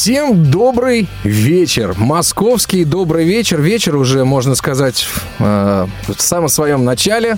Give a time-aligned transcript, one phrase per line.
[0.00, 1.92] Всем добрый вечер.
[1.98, 3.60] Московский добрый вечер.
[3.60, 5.06] Вечер уже, можно сказать,
[5.38, 7.36] э, в самом своем начале.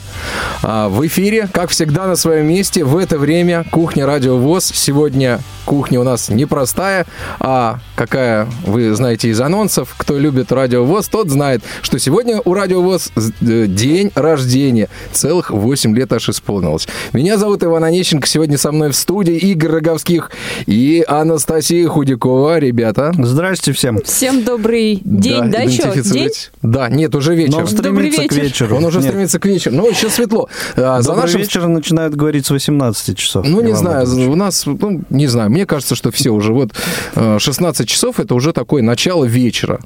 [0.62, 2.84] Э, в эфире, как всегда, на своем месте.
[2.84, 4.70] В это время кухня Радио ВОЗ.
[4.76, 7.06] Сегодня кухня у нас непростая,
[7.40, 9.94] а какая, вы знаете из анонсов.
[9.96, 14.88] Кто любит Радио ВОЗ, тот знает, что сегодня у Радио ВОЗ э, день рождения.
[15.12, 16.86] Целых 8 лет аж исполнилось.
[17.12, 18.28] Меня зовут Иван Онищенко.
[18.28, 20.30] Сегодня со мной в студии Игорь Роговских
[20.66, 22.51] и Анастасия Худякова.
[22.58, 23.12] Ребята.
[23.18, 24.00] Здрасте всем.
[24.02, 26.30] Всем добрый день, да, еще день?
[26.62, 27.52] Да, нет, уже вечер.
[27.52, 28.42] Но он Добрый стремится к вечер.
[28.44, 28.76] вечеру.
[28.76, 29.08] Он уже Нет.
[29.08, 29.76] стремится к вечеру.
[29.76, 30.48] Ну, еще светло.
[30.76, 31.40] А, За Добрый нашим...
[31.40, 33.46] вечер начинают говорить с 18 часов.
[33.46, 36.70] Ну, не знаю, у нас, ну, не знаю, мне кажется, что все уже вот
[37.14, 39.80] э, 16 часов это уже такое начало вечера.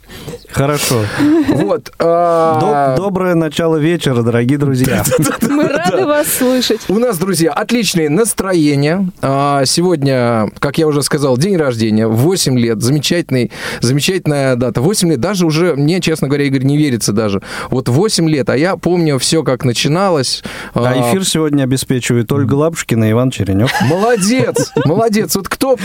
[0.50, 1.02] Хорошо.
[1.48, 1.92] Вот.
[1.98, 5.04] а, Доб- Доброе начало вечера, дорогие друзья.
[5.48, 6.80] Мы рады вас слышать.
[6.88, 9.08] У нас, друзья, отличное настроение.
[9.22, 14.80] А, Сегодня, как я уже сказал, день рождения, 8 лет, замечательный, замечательная дата.
[14.80, 17.42] 8 лет, даже уже, мне, честно говоря, Игорь, не верится даже.
[17.70, 20.42] Вот 8 лет, а я помню все, как начиналось.
[20.74, 23.72] А эфир сегодня обеспечивает Ольга Лапушкина и Иван Черенев.
[23.82, 25.34] Молодец, молодец.
[25.36, 25.76] Вот кто,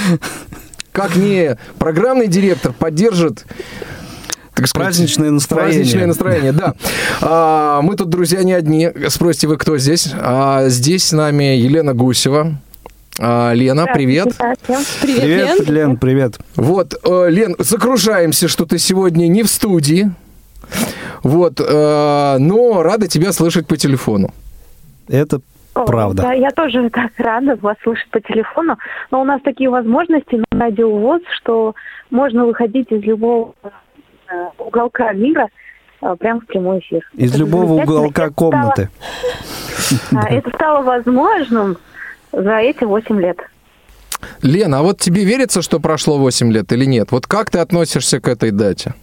[0.91, 3.45] как не программный директор, поддержит
[4.53, 5.73] так сказать, Праздничное настроение.
[5.73, 6.75] Праздничное настроение, да.
[7.21, 8.89] А, мы тут, друзья, не одни.
[9.07, 10.09] Спросите вы, кто здесь?
[10.13, 12.57] А, здесь с нами Елена Гусева.
[13.23, 14.29] А, Лена, привет.
[14.35, 15.75] Привет, Привет, Лен.
[15.75, 16.39] Лен, привет.
[16.55, 20.09] Вот, э, Лен, сокрушаемся, что ты сегодня не в студии.
[21.21, 24.31] Вот, э, но рада тебя слышать по телефону.
[25.07, 25.39] Это
[25.75, 26.23] О, правда.
[26.23, 28.77] Да, я тоже так рада вас слышать по телефону.
[29.11, 31.75] Но у нас такие возможности на радио ВОЗ, что
[32.09, 33.69] можно выходить из любого э,
[34.57, 35.47] уголка мира
[36.01, 37.07] э, прямо в прямой эфир.
[37.13, 38.89] Из Это любого уголка Это комнаты.
[39.77, 41.77] стало- Это стало возможным
[42.31, 43.37] за эти 8 лет.
[44.41, 47.11] Лена, а вот тебе верится, что прошло 8 лет или нет?
[47.11, 48.93] Вот как ты относишься к этой дате?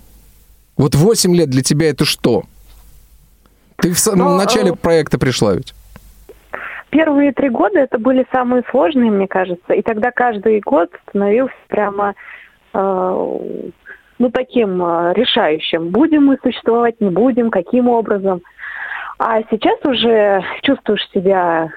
[0.76, 2.44] Вот 8 лет для тебя это что?
[3.76, 5.74] Ты в самом Ну, начале э, проекта пришла ведь.
[6.90, 9.72] Первые три года это были самые сложные, мне кажется.
[9.74, 12.14] И тогда каждый год становился прямо
[12.72, 12.78] э,
[14.18, 15.88] ну, таким э, решающим.
[15.90, 18.42] Будем мы существовать, не будем, каким образом.
[19.18, 21.70] А сейчас уже чувствуешь себя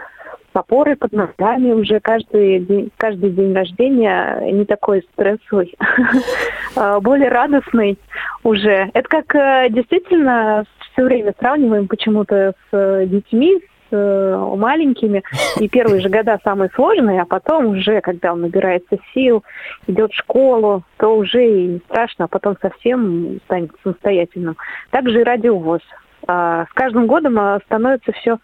[0.53, 5.75] опорой под ногами, уже каждый день, каждый день рождения не такой стрессовый,
[6.75, 7.97] а более радостный
[8.43, 8.89] уже.
[8.93, 15.23] Это как э, действительно все время сравниваем почему-то с э, детьми, с э, маленькими,
[15.59, 19.43] и первые же года самые сложные, а потом уже, когда он набирается сил,
[19.87, 24.57] идет в школу, то уже и не страшно, а потом совсем станет самостоятельным.
[24.89, 25.81] Также и радиовоз.
[26.27, 28.37] А, С каждым годом а, становится все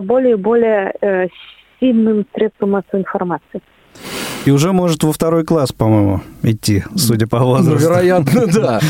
[0.00, 1.28] более и более э,
[1.80, 3.60] сильным средством массовой информации.
[4.44, 7.78] И уже может во второй класс, по-моему, идти, судя по Ну, возрасту.
[7.88, 8.80] вероятно, да.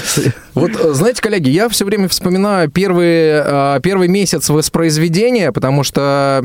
[0.55, 6.43] Вот, э, знаете, коллеги, я все время вспоминаю первый, э, первый месяц воспроизведения, потому что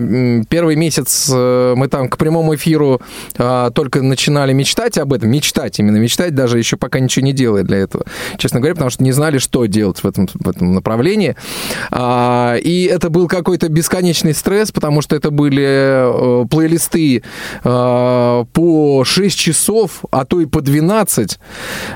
[0.49, 3.01] первый месяц э, мы там к прямому эфиру
[3.37, 7.63] э, только начинали мечтать об этом, мечтать именно, мечтать даже еще пока ничего не делая
[7.63, 8.05] для этого,
[8.37, 11.35] честно говоря, потому что не знали, что делать в этом, в этом направлении.
[11.91, 15.63] А, И это был какой-то бесконечный стресс, потому что это были
[16.43, 17.23] э, плейлисты
[17.63, 18.45] э,
[18.97, 21.39] по 6 часов, а то и по 12.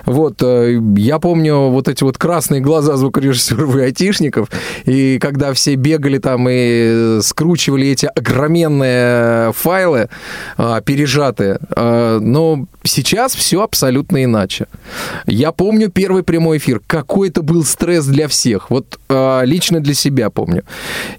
[0.06, 4.50] Вот, э, я помню вот эти вот красные глаза звукорежиссеров и айтишников,
[4.86, 10.10] и когда все бегали там и скручивали эти огроменные файлы,
[10.60, 11.58] э, пережатые.
[11.76, 14.68] Э, Но сейчас все абсолютно иначе.
[15.26, 16.82] Я помню первый прямой эфир.
[16.86, 18.70] Какой это был стресс для всех.
[18.70, 20.64] Вот э, лично для себя помню.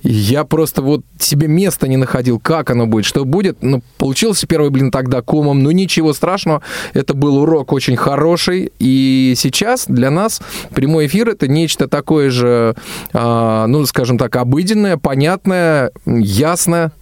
[0.05, 3.59] Я просто вот себе места не находил, как оно будет, что будет.
[3.63, 6.63] Ну, получился первый блин тогда комом, но ничего страшного.
[6.95, 8.73] Это был урок очень хороший.
[8.79, 10.41] И сейчас для нас
[10.75, 12.75] прямой эфир это нечто такое же,
[13.13, 16.93] э, ну, скажем так, обыденное, понятное, ясное.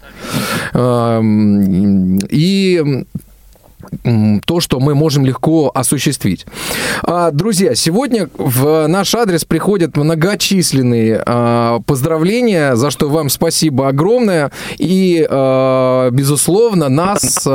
[2.31, 3.05] И
[4.45, 6.47] то, что мы можем легко осуществить.
[7.03, 14.51] А, Друзья, сегодня в наш адрес приходят многочисленные а, поздравления, за что вам спасибо огромное.
[14.79, 17.47] И, а, безусловно, нас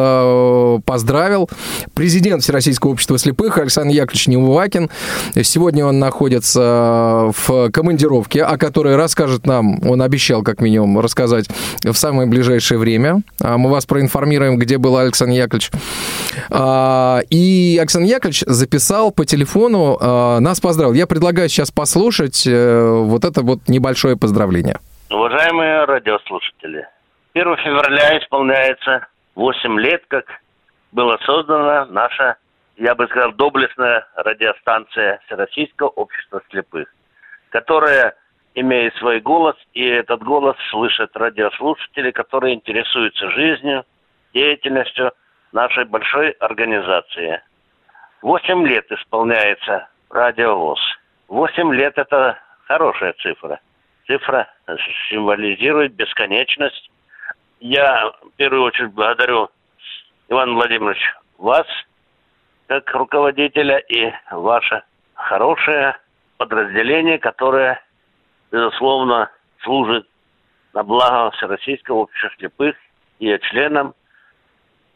[0.85, 1.49] поздравил
[1.93, 4.89] президент Всероссийского общества слепых Александр Яковлевич Неувакин.
[5.41, 11.47] Сегодня он находится в командировке, о которой расскажет нам, он обещал как минимум рассказать
[11.83, 13.21] в самое ближайшее время.
[13.39, 15.71] Мы вас проинформируем, где был Александр Яковлевич.
[16.49, 20.93] А, и Александр Яковлевич записал по телефону, а, нас поздравил.
[20.93, 24.79] Я предлагаю сейчас послушать э, вот это вот небольшое поздравление.
[25.09, 26.87] Уважаемые радиослушатели,
[27.33, 30.25] 1 февраля исполняется 8 лет, как
[30.91, 32.37] была создана наша,
[32.77, 36.87] я бы сказал, доблестная радиостанция Всероссийского общества слепых,
[37.49, 38.15] которая
[38.55, 43.83] имеет свой голос, и этот голос слышат радиослушатели, которые интересуются жизнью,
[44.33, 45.11] деятельностью
[45.51, 47.41] нашей большой организации.
[48.21, 50.79] Восемь лет исполняется радиовоз.
[51.27, 53.59] Восемь лет– это хорошая цифра.
[54.07, 54.47] Цифра
[55.09, 56.89] символизирует бесконечность.
[57.59, 59.49] Я в первую очередь благодарю
[60.29, 61.01] Иван Владимирович
[61.37, 61.65] вас,
[62.67, 64.83] как руководителя, и ваше
[65.15, 65.95] хорошее
[66.37, 67.81] подразделение, которое
[68.51, 69.29] безусловно,
[69.63, 70.07] служит
[70.73, 72.75] на благо Всероссийского общества слепых
[73.19, 73.93] и членам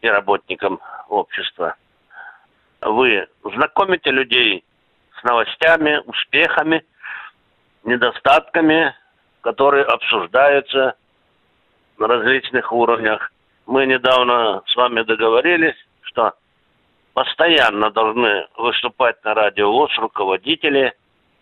[0.02, 1.76] и работникам общества.
[2.82, 4.64] Вы знакомите людей
[5.20, 6.86] с новостями, успехами,
[7.84, 8.96] недостатками,
[9.42, 10.96] которые обсуждаются
[11.98, 13.32] на различных уровнях.
[13.66, 16.34] Мы недавно с вами договорились, что
[17.14, 20.94] постоянно должны выступать на радио ВОЗ руководители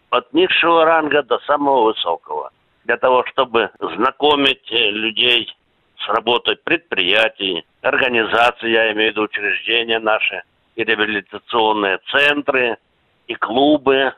[0.10, 2.52] от низшего ранга до самого высокого.
[2.86, 5.54] Для того, чтобы знакомить э, людей
[6.00, 10.44] с работой предприятий, организаций, я имею в виду учреждения наши,
[10.76, 12.78] и реабилитационные центры,
[13.28, 14.14] и клубы,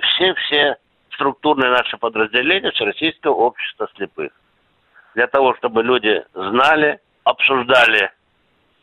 [0.00, 0.76] все-все
[1.14, 4.32] структурные наши подразделения Всероссийского общества слепых.
[5.14, 8.10] Для того, чтобы люди знали, обсуждали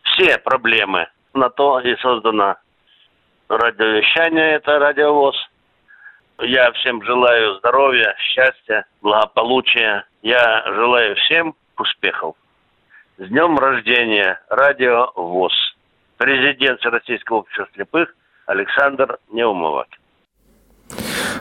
[0.03, 1.07] все проблемы.
[1.33, 2.55] На то и создано
[3.47, 5.35] радиовещание, это радиовоз–
[6.41, 10.05] я всем желаю здоровья, счастья, благополучия.
[10.21, 12.35] Я желаю всем успехов.
[13.17, 15.53] С днем рождения Радио ВОЗ.
[16.17, 18.15] Президент Российского общества слепых
[18.45, 19.87] Александр Неумовак.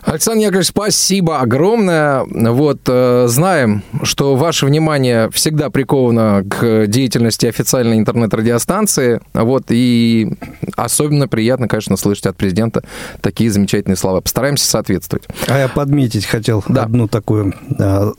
[0.03, 2.25] Александр Яковлевич, спасибо огромное.
[2.25, 9.21] Вот, э, знаем, что ваше внимание всегда приковано к деятельности официальной интернет-радиостанции.
[9.35, 10.33] Вот, и
[10.77, 12.83] особенно приятно, конечно, слышать от президента
[13.21, 14.21] такие замечательные слова.
[14.21, 15.27] Постараемся соответствовать.
[15.47, 16.85] А я подметить хотел да.
[16.85, 18.13] одну такую э,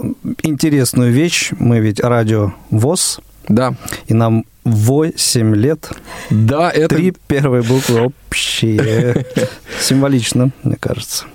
[0.44, 1.52] интересную вещь.
[1.58, 3.20] Мы ведь радио ВОЗ.
[3.48, 3.74] Да.
[4.08, 5.92] И нам 8 лет.
[6.30, 6.96] Да, это...
[6.96, 9.26] Три первые буквы общие.
[9.80, 11.26] Символично, мне кажется.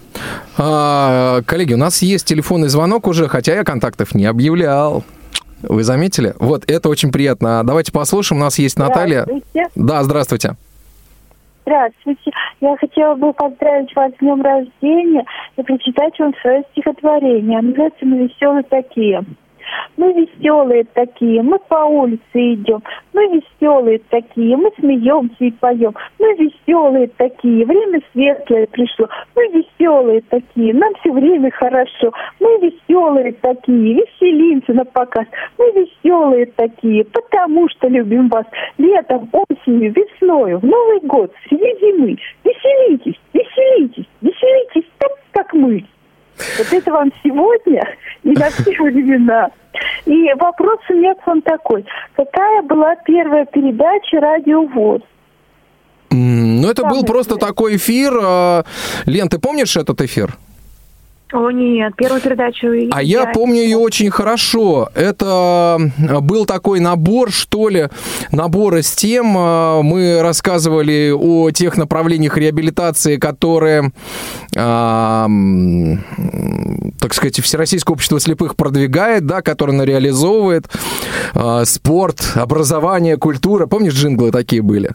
[0.56, 5.04] А, коллеги, у нас есть телефонный звонок уже, хотя я контактов не объявлял.
[5.62, 6.34] Вы заметили?
[6.38, 7.62] Вот, это очень приятно.
[7.64, 8.40] Давайте послушаем.
[8.40, 9.22] У нас есть Наталья.
[9.22, 9.70] Здравствуйте.
[9.74, 10.56] Да, здравствуйте.
[11.62, 12.30] Здравствуйте.
[12.60, 15.24] Я хотела бы поздравить вас с днем рождения
[15.56, 17.60] и прочитать вам свое стихотворение.
[17.62, 19.24] Называется «Мы веселые такие».
[19.96, 22.82] Мы веселые такие, мы по улице идем.
[23.12, 25.94] Мы веселые такие, мы смеемся и поем.
[26.18, 29.08] Мы веселые такие, время светлое пришло.
[29.36, 32.12] Мы веселые такие, нам все время хорошо.
[32.40, 35.26] Мы веселые такие, веселимся на показ.
[35.58, 38.46] Мы веселые такие, потому что любим вас.
[38.78, 42.18] Летом, осенью, весною, в Новый год, среди зимы.
[42.42, 45.84] Веселитесь, веселитесь, веселитесь так, как мы.
[46.58, 47.82] Вот это вам сегодня
[48.34, 49.50] и на все времена.
[50.06, 51.84] И вопрос у меня к вам такой.
[52.16, 55.02] Какая была первая передача «Радио ВОЗ»?
[56.10, 58.12] Ну, это был просто такой эфир.
[58.22, 58.64] А,
[59.06, 60.36] Лен, ты помнишь этот эфир?
[61.34, 62.68] О, нет, первую передачу...
[62.92, 64.88] А я, я помню ее очень хорошо.
[64.94, 65.78] Это
[66.20, 67.88] был такой набор, что ли,
[68.30, 69.34] набор из тем.
[69.36, 73.90] А, мы рассказывали о тех направлениях реабилитации, которые,
[74.56, 75.26] а,
[77.00, 80.68] так сказать, Всероссийское общество слепых продвигает, да, которое оно реализовывает.
[81.34, 83.66] А, спорт, образование, культура.
[83.66, 84.90] Помнишь, джинглы такие были?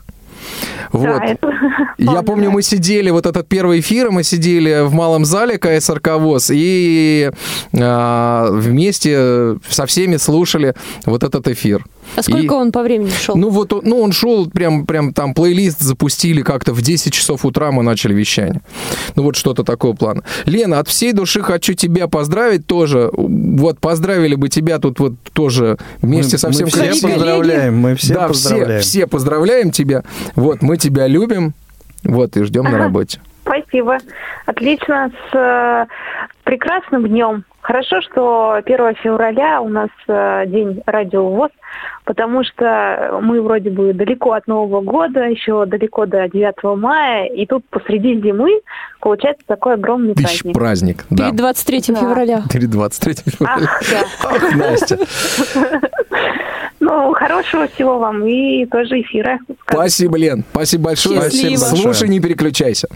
[0.92, 1.04] Вот.
[1.04, 1.52] Да, это...
[1.98, 6.52] Я помню, мы сидели, вот этот первый эфир, мы сидели в малом зале КСРК ВОЗ
[6.54, 7.32] и
[7.74, 10.74] э, вместе со всеми слушали
[11.06, 11.86] вот этот эфир.
[12.16, 13.36] А сколько и, он по времени шел?
[13.36, 17.72] Ну, вот, ну, он шел прям, прям там плейлист запустили как-то в 10 часов утра
[17.72, 18.62] мы начали вещание.
[19.16, 20.24] Ну, вот что-то такого плана.
[20.46, 23.12] Лена, от всей души хочу тебя поздравить тоже.
[23.14, 27.14] Вот поздравили бы тебя тут вот тоже вместе мы, со всем Мы все коллегами.
[27.14, 28.82] поздравляем, мы все да, поздравляем.
[28.82, 30.04] Все, все поздравляем тебя.
[30.36, 31.54] Вот, мы тебя любим.
[32.04, 33.20] Вот, и ждем на работе.
[33.42, 33.98] Спасибо.
[34.46, 35.12] Отлично.
[35.32, 35.86] С э,
[36.44, 37.44] прекрасным днем.
[37.62, 41.52] Хорошо, что 1 февраля у нас э, день радио ВОЗ,
[42.06, 47.46] потому что мы вроде бы далеко от Нового года, еще далеко до 9 мая, и
[47.46, 48.62] тут посреди зимы
[49.00, 50.54] получается такой огромный Тысяч праздник.
[50.54, 51.26] праздник, да.
[51.26, 51.96] Перед 23 да.
[51.96, 52.44] февраля.
[52.52, 53.68] Перед 23 февраля.
[53.70, 54.04] Ах, да.
[54.24, 54.98] Ах, Настя.
[56.82, 59.40] Ну, хорошего всего вам и тоже эфира.
[59.70, 60.46] Спасибо, Лен.
[60.52, 61.22] Спасибо большое.
[61.24, 61.58] Счастливо.
[61.58, 62.10] Слушай, большое.
[62.10, 62.88] не переключайся.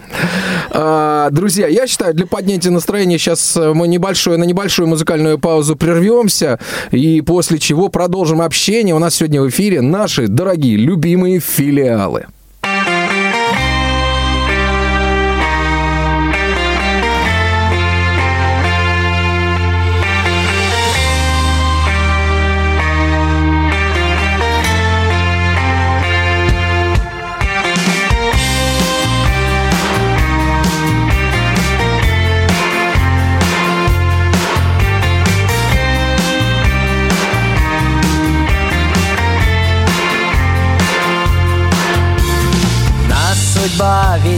[0.72, 6.60] А, друзья, я считаю, для поднятия настроения сейчас мы небольшое, на небольшую музыкальную паузу прервемся,
[6.92, 8.63] и после чего продолжим общение.
[8.96, 12.28] У нас сегодня в эфире наши дорогие, любимые филиалы.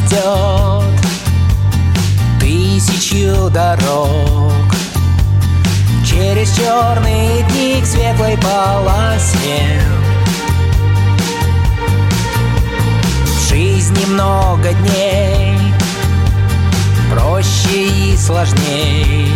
[0.06, 0.84] Ведет
[2.40, 4.52] тысячу дорог.
[6.06, 9.82] Через черные дни к светлой полосе.
[13.26, 15.58] В жизни много дней
[17.12, 19.32] Проще и сложней.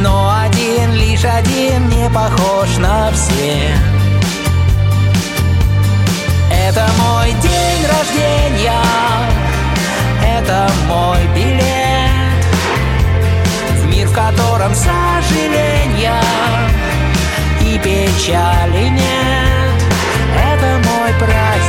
[0.00, 3.93] Но один, лишь один не похож на всех
[6.50, 8.72] это мой день рождения,
[10.22, 12.44] это мой билет.
[13.80, 16.20] В мир, в котором сожаления
[17.60, 19.82] и печали нет.
[20.36, 21.63] Это мой праздник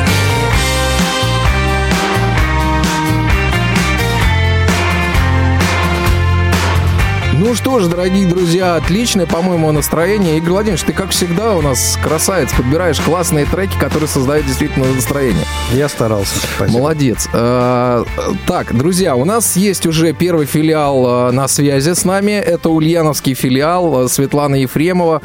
[7.38, 10.38] Ну что ж, дорогие друзья, отличное, по-моему, настроение.
[10.38, 15.44] Игорь Владимирович, ты, как всегда, у нас красавец, подбираешь классные треки, которые создают действительно настроение.
[15.74, 16.36] Я старался.
[16.56, 16.80] Спасибо.
[16.80, 17.28] Молодец.
[17.34, 18.06] Э,
[18.48, 22.32] Так, друзья, у нас есть уже первый филиал э, на связи с нами.
[22.32, 25.22] Это Ульяновский филиал э, Светлана Ефремова.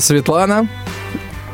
[0.00, 0.66] Светлана,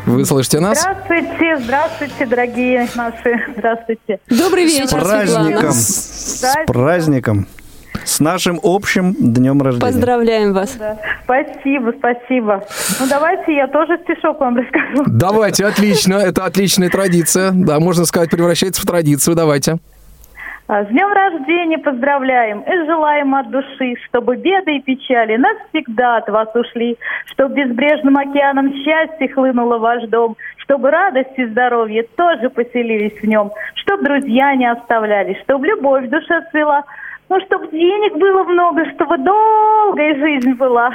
[0.06, 0.80] вы слышите нас?
[0.80, 4.18] Здравствуйте, здравствуйте, дорогие наши, здравствуйте.
[4.30, 5.72] Добрый вечер, С праздником.
[5.72, 5.72] Светлана.
[5.74, 7.46] С праздником.
[8.04, 9.86] С нашим общим днем рождения.
[9.92, 10.76] Поздравляем вас.
[10.76, 10.98] Да.
[11.24, 12.62] Спасибо, спасибо.
[13.00, 15.04] Ну давайте я тоже стишок вам расскажу.
[15.06, 16.14] Давайте, отлично.
[16.14, 17.50] Это отличная традиция.
[17.52, 19.34] Да, можно сказать, превращается в традицию.
[19.34, 19.78] Давайте.
[20.66, 26.28] А, С днем рождения поздравляем и желаем от души, чтобы беды и печали навсегда от
[26.30, 26.96] вас ушли,
[27.32, 33.26] чтобы безбрежным океаном счастье хлынуло в ваш дом, чтобы радость и здоровье тоже поселились в
[33.26, 36.84] нем, чтобы друзья не оставляли, чтобы любовь в душе цвела,
[37.28, 40.90] ну, чтобы денег было много, чтобы долгая жизнь была.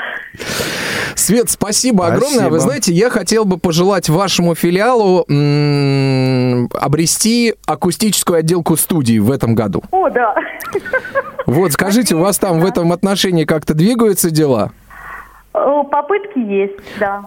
[1.15, 2.29] Свет, спасибо, огромное.
[2.29, 2.49] Спасибо.
[2.49, 9.53] Вы знаете, я хотел бы пожелать вашему филиалу м, обрести акустическую отделку студии в этом
[9.55, 9.83] году.
[9.91, 10.35] О, да.
[11.45, 14.71] Вот, скажите, у вас там в этом отношении как-то двигаются дела?
[15.65, 17.23] О, Попытки есть, да.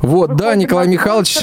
[0.00, 1.38] Вот, да, Выходим Николай Михайлович.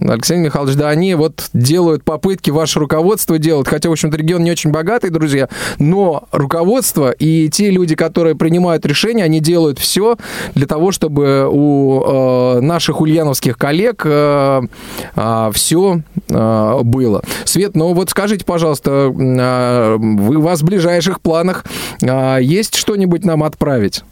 [0.00, 4.50] Алексей Михайлович, да, они вот делают попытки, ваше руководство делают, хотя, в общем-то, регион не
[4.50, 10.16] очень богатый, друзья, но руководство и те люди, которые принимают решения, они делают все
[10.54, 14.60] для того, чтобы у э, наших ульяновских коллег э,
[15.52, 17.22] все было.
[17.44, 21.64] Свет, ну вот скажите, пожалуйста, э, вы, у вас в ближайших планах
[22.02, 24.02] э, есть что-нибудь нам отправить?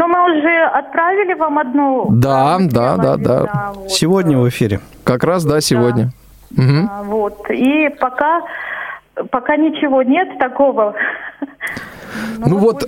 [0.00, 2.06] Но мы уже отправили вам одну.
[2.08, 3.72] Да, э, да, да, сделали, да.
[3.74, 3.90] вот.
[3.90, 4.80] Сегодня в эфире.
[5.04, 6.08] Как раз, да, сегодня.
[6.56, 6.88] Мгм.
[6.90, 7.50] А, Вот.
[7.50, 8.40] И пока,
[9.30, 10.94] пока ничего нет такого.
[12.38, 12.84] Но Ну мы вот,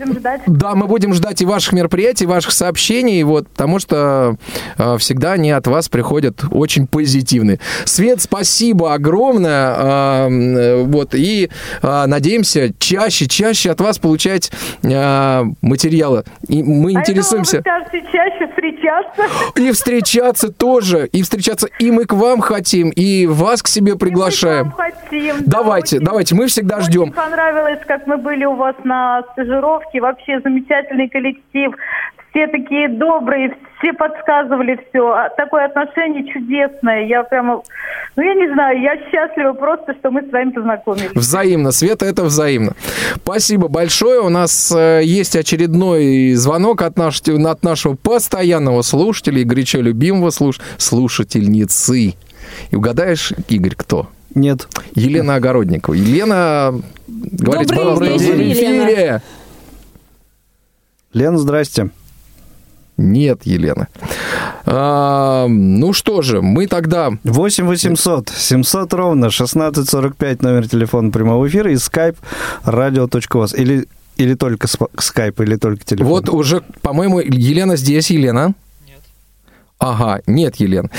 [0.46, 4.36] да, мы будем ждать и ваших мероприятий, и ваших сообщений, вот, потому что
[4.78, 7.58] э, всегда они от вас приходят очень позитивные.
[7.84, 11.50] Свет, спасибо огромное, э, э, вот, и
[11.82, 14.50] э, надеемся чаще, чаще от вас получать
[14.82, 16.24] э, материалы.
[16.48, 17.62] И мы интересуемся.
[17.64, 19.22] А я думала, вы скажете чаще встречаться.
[19.56, 24.66] И встречаться тоже, и встречаться, и мы к вам хотим, и вас к себе приглашаем.
[24.66, 25.36] Мы к вам хотим.
[25.46, 27.12] Да, Давайте, очень- давайте, мы всегда Очень ждем.
[27.12, 30.00] понравилось, как мы были у вас на стажировке.
[30.00, 31.72] Вообще замечательный коллектив.
[32.30, 35.28] Все такие добрые, все подсказывали все.
[35.36, 37.04] Такое отношение чудесное.
[37.04, 37.62] Я прямо,
[38.16, 41.10] ну я не знаю, я счастлива просто, что мы с вами познакомились.
[41.14, 42.72] Взаимно, Света, это взаимно.
[43.16, 44.20] Спасибо большое.
[44.20, 50.30] У нас э, есть очередной звонок от, наш- от нашего постоянного слушателя и горячо любимого
[50.30, 52.14] слуш- слушательницы.
[52.70, 54.08] И угадаешь, Игорь, кто?
[54.34, 54.68] Нет.
[54.94, 55.94] Елена Огородникова.
[55.94, 59.22] Елена, говорите, Добрый пожалуйста, вечер, в Елена.
[61.12, 61.90] Лен, здрасте.
[62.96, 63.88] Нет, Елена.
[64.64, 67.10] А, ну что же, мы тогда...
[67.24, 72.16] 8 800 700 ровно 1645 номер телефона прямого эфира и skype
[72.64, 73.56] radio.voz.
[73.56, 76.06] Или, или только скайп, или только телефон.
[76.06, 78.10] Вот уже, по-моему, Елена здесь.
[78.10, 78.54] Елена?
[79.82, 80.92] Ага, нет, Елен.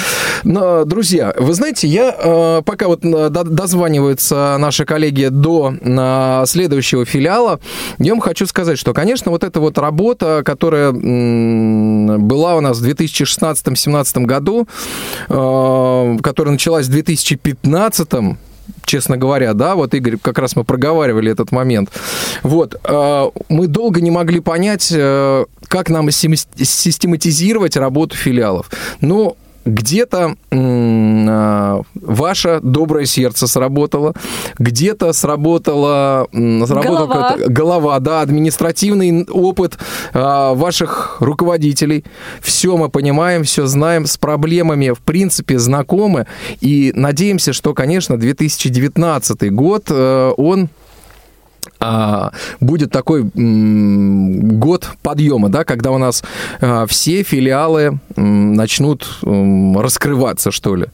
[0.44, 6.44] Но, друзья, вы знаете, я э, пока вот э, до- дозваниваются наши коллеги до э,
[6.48, 7.62] следующего филиала,
[7.98, 12.86] я вам хочу сказать, что, конечно, вот эта вот работа, которая была у нас в
[12.86, 14.68] 2016-2017 году,
[15.30, 18.10] которая началась в 2015
[18.86, 21.90] честно говоря, да, вот Игорь, как раз мы проговаривали этот момент.
[22.44, 28.70] Вот, э, мы долго не могли понять, э, как нам систематизировать работу филиалов.
[29.02, 34.14] Ну, где-то а, ваше доброе сердце сработало,
[34.60, 37.38] где-то сработала сработала Голова.
[37.48, 39.78] голова, да, административный опыт
[40.14, 42.04] а, ваших руководителей.
[42.42, 46.28] Все мы понимаем, все знаем, с проблемами, в принципе, знакомы.
[46.62, 50.70] И надеемся, что, конечно, 2019 год, э, он
[52.60, 56.24] будет такой м, год подъема, да, когда у нас
[56.62, 60.86] а, все филиалы м, начнут м, раскрываться, что ли.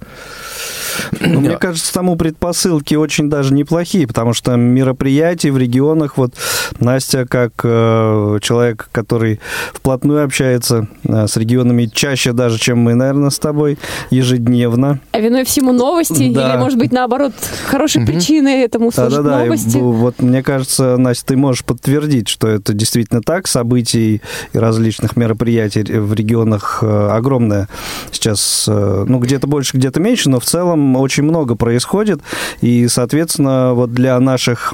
[1.21, 6.33] Ну, мне кажется, тому предпосылки очень даже неплохие, потому что мероприятий в регионах, вот
[6.79, 9.39] Настя, как э, человек, который
[9.73, 13.77] вплотную общается э, с регионами чаще даже, чем мы, наверное, с тобой,
[14.09, 14.99] ежедневно.
[15.11, 16.33] А виной всему новости?
[16.33, 16.49] Да.
[16.53, 17.33] Или, может быть, наоборот,
[17.67, 19.77] хорошей причиной этому служат и новости?
[19.77, 20.58] б- вот мне кажется,
[20.97, 24.21] Настя, ты можешь подтвердить, что это действительно так, событий
[24.53, 27.67] и различных мероприятий в регионах э, огромное
[28.11, 32.21] сейчас, э, ну, где-то больше, где-то меньше, но в целом очень много происходит,
[32.61, 34.73] и, соответственно, вот для наших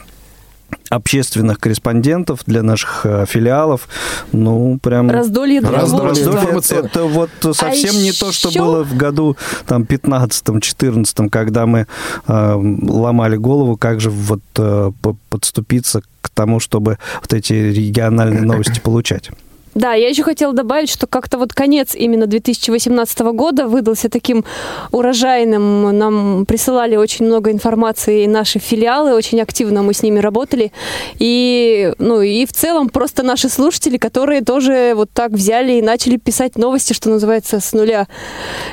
[0.90, 3.88] общественных корреспондентов, для наших э, филиалов,
[4.32, 5.10] ну, прям...
[5.10, 9.36] Раздолье для Раздолье Раздолье это, это вот совсем не то, что еще- было в году
[9.68, 11.88] там 15-14, когда мы
[12.28, 12.54] э,
[12.84, 18.80] ломали голову, как же вот э, по- подступиться к тому, чтобы вот эти региональные новости
[18.80, 19.32] получать.
[19.76, 24.46] Да, я еще хотела добавить, что как-то вот конец именно 2018 года выдался таким
[24.92, 25.98] урожайным.
[25.98, 30.72] Нам присылали очень много информации и наши филиалы, очень активно мы с ними работали.
[31.20, 36.16] И, ну, и в целом просто наши слушатели, которые тоже вот так взяли и начали
[36.16, 38.08] писать новости, что называется, с нуля.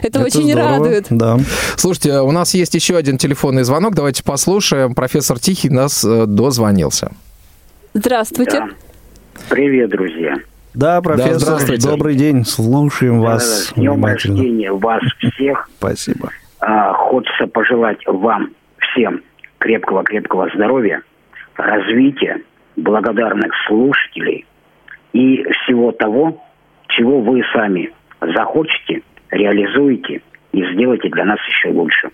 [0.03, 1.07] Это, очень здорово, радует.
[1.11, 1.41] Да.
[1.77, 3.97] Слушайте, у нас есть еще один телефонный звонок.
[3.97, 4.95] Давайте послушаем.
[4.95, 7.11] Профессор Тихий нас э, дозвонился.
[7.93, 8.61] Здравствуйте.
[8.61, 8.69] Да.
[9.49, 10.37] Привет, друзья.
[10.75, 11.89] Да, профессор, здравствуйте.
[11.89, 12.45] добрый день.
[12.45, 15.69] Слушаем вас Да-да-да, С днем рождения вас всех.
[15.77, 16.31] Спасибо.
[16.61, 19.21] А, хочется пожелать вам всем
[19.59, 21.03] крепкого-крепкого здоровья,
[21.57, 22.43] развития,
[22.77, 24.47] благодарных слушателей
[25.13, 26.43] и всего того,
[26.89, 32.11] чего вы сами захочете, реализуете и сделаете для нас еще лучше.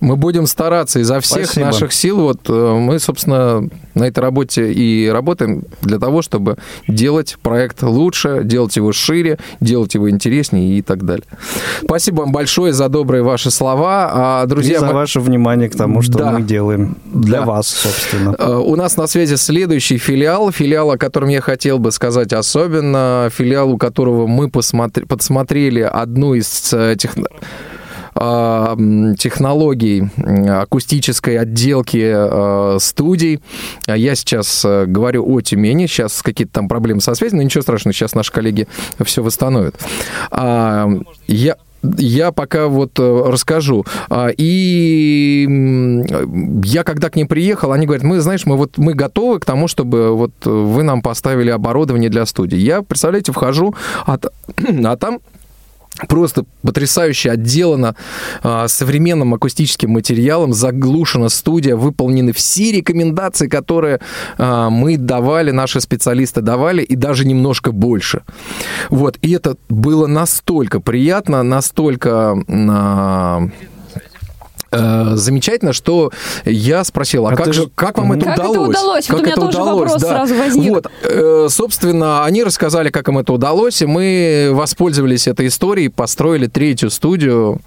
[0.00, 1.66] Мы будем стараться изо всех Спасибо.
[1.66, 2.20] наших сил.
[2.20, 6.56] Вот э, мы, собственно, на этой работе и работаем для того, чтобы
[6.86, 11.24] делать проект лучше, делать его шире, делать его интереснее и так далее.
[11.84, 14.10] Спасибо вам большое за добрые ваши слова.
[14.12, 16.30] А, друзья, и за мы- ваше внимание к тому, что Да.
[16.32, 17.46] мы делаем для Да.
[17.46, 18.34] вас, собственно.
[18.38, 23.30] Э, У нас на связи следующий филиал, филиал, о котором я хотел бы сказать особенно,
[23.32, 27.24] филиал, у которого мы посмотри- подсмотрели одну из э, м,
[28.18, 30.08] технологий
[30.48, 33.40] акустической отделки э, студий.
[33.86, 37.62] А Я сейчас э, говорю о Тюмени, сейчас какие-то там проблемы со связью, но ничего
[37.62, 38.66] страшного, сейчас наши коллеги
[39.04, 39.76] все восстановят.
[40.30, 40.88] А,
[41.28, 43.84] Я, я пока вот э, расскажу.
[44.10, 45.46] А, И
[46.64, 49.68] я когда к ним приехал, они говорят, мы, знаешь, мы вот мы готовы к тому,
[49.68, 52.56] чтобы вот вы нам поставили оборудование для студии.
[52.56, 53.74] Я, представляете, вхожу,
[54.06, 54.18] а,
[54.84, 55.20] а там
[56.06, 57.96] Просто потрясающе отделана
[58.42, 64.00] а, современным акустическим материалом, заглушена студия, выполнены все рекомендации, которые
[64.36, 68.22] а, мы давали, наши специалисты давали, и даже немножко больше.
[68.90, 73.48] Вот, и это было настолько приятно, настолько э,
[74.70, 76.10] замечательно, что
[76.44, 78.68] я спросил, а, А как же, как вам это Как это удалось?
[78.70, 79.10] удалось?
[79.10, 80.70] Вот у меня тоже вопрос сразу возник.
[80.70, 86.46] Вот, э, собственно, они рассказали, как им это удалось, и мы воспользовались этой историей, построили
[86.46, 87.60] третью студию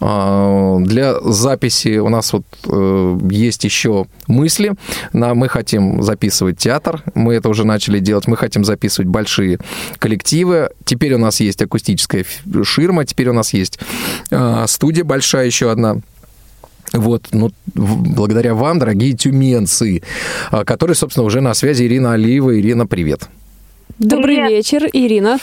[0.00, 1.98] э, для записи.
[1.98, 4.74] У нас вот э, есть еще мысли.
[5.12, 8.26] На, мы хотим записывать театр, мы это уже начали делать.
[8.26, 9.58] Мы хотим записывать большие
[9.98, 10.70] коллективы.
[10.84, 12.24] Теперь у нас есть акустическая
[12.62, 13.78] ширма, теперь у нас есть
[14.30, 15.96] э, студия большая еще одна.
[16.92, 20.02] Вот, ну, благодаря вам, дорогие тюменцы,
[20.50, 22.58] а, которые, собственно, уже на связи Ирина Алиева.
[22.58, 23.28] Ирина, привет.
[23.98, 24.50] Добрый Привет.
[24.50, 25.38] вечер, Ирина.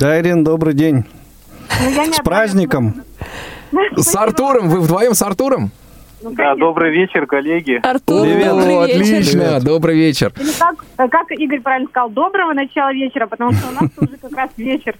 [0.00, 1.04] Да, Ирин, добрый день.
[1.94, 3.02] Ну, С праздником.
[3.96, 5.70] С Артуром, вы вдвоем с Артуром?
[6.22, 7.78] Да, добрый вечер, коллеги.
[7.82, 8.48] Артур, Привет.
[8.48, 9.00] добрый О, вечер.
[9.02, 10.32] отлично, добрый вечер.
[10.40, 14.32] Или как, как Игорь правильно сказал, доброго начала вечера, потому что у нас уже как
[14.32, 14.96] раз вечер.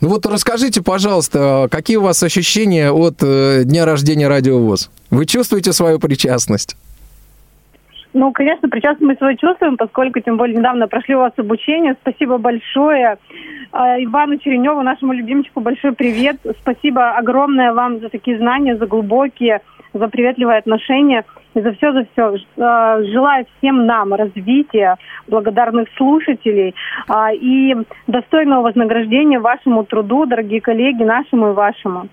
[0.00, 4.90] Ну вот расскажите, пожалуйста, какие у вас ощущения от э, дня рождения Радио ВОЗ?
[5.10, 6.74] Вы чувствуете свою причастность?
[8.14, 11.96] Ну, конечно, причастность мы свою чувствуем, поскольку тем более недавно прошли у вас обучение.
[12.00, 13.18] Спасибо большое.
[13.72, 16.38] А, Ивану Череневу, нашему любимчику, большой привет.
[16.62, 19.60] Спасибо огромное вам за такие знания, за глубокие,
[19.92, 22.36] за приветливые отношения за все, за все.
[22.58, 24.96] А, Желаю всем нам развития,
[25.28, 26.74] благодарных слушателей
[27.08, 27.74] а, и
[28.06, 32.08] достойного вознаграждения вашему труду, дорогие коллеги, нашему и вашему.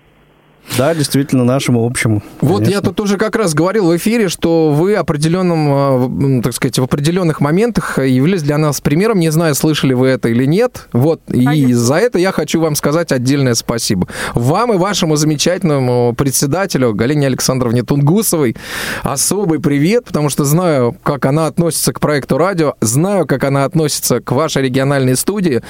[0.76, 2.22] Да, действительно, нашему общему.
[2.40, 2.74] Вот конечно.
[2.74, 6.78] я тут уже как раз говорил в эфире, что вы определенном, э, м, так сказать,
[6.78, 9.18] в определенных моментах явились для нас примером.
[9.18, 10.88] Не знаю, слышали вы это или нет.
[10.92, 14.06] Вот, и за это я хочу вам сказать отдельное спасибо.
[14.34, 18.56] Вам и вашему замечательному председателю Галине Александровне Тунгусовой
[19.02, 24.20] особый привет, потому что знаю, как она относится к проекту радио, знаю, как она относится
[24.20, 25.62] к вашей региональной студии,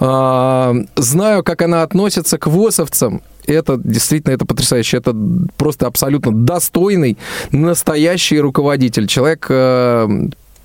[0.00, 4.96] а, знаю, как она относится к ВОСовцам, это действительно это потрясающе.
[4.98, 5.14] Это
[5.56, 7.16] просто абсолютно достойный,
[7.52, 9.06] настоящий руководитель.
[9.06, 10.08] Человек э,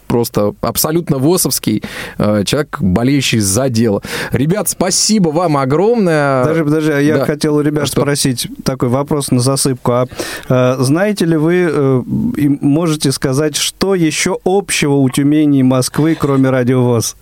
[0.08, 1.84] просто абсолютно ВОСовский,
[2.18, 4.02] э, человек, болеющий за дело.
[4.32, 6.44] Ребят, спасибо вам огромное.
[6.46, 7.26] Даже, подожди, а я Да.
[7.26, 8.02] хотел у ребят А что?
[8.02, 9.92] спросить такой вопрос на засыпку.
[9.92, 10.08] А
[10.50, 12.02] э, знаете ли вы э,
[12.38, 17.15] и можете сказать, что еще общего у Тюмени и Москвы, кроме радиовоз?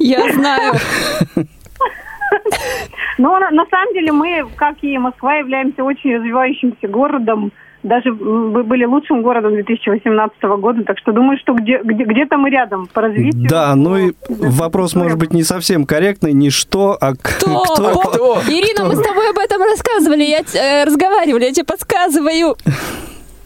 [0.00, 0.74] Я знаю.
[3.18, 7.52] Но на, на самом деле мы, как и Москва, являемся очень развивающимся городом.
[7.82, 12.48] Даже мы были лучшим городом 2018 года, так что думаю, что где, где, где-то мы
[12.48, 13.46] рядом по развитию.
[13.46, 17.62] Да, ну и вопрос может быть не совсем корректный, не что, а Кто?
[17.64, 18.36] кто.
[18.36, 22.56] О, Ирина, мы с тобой об этом рассказывали, я э, разговаривали, я тебе подсказываю.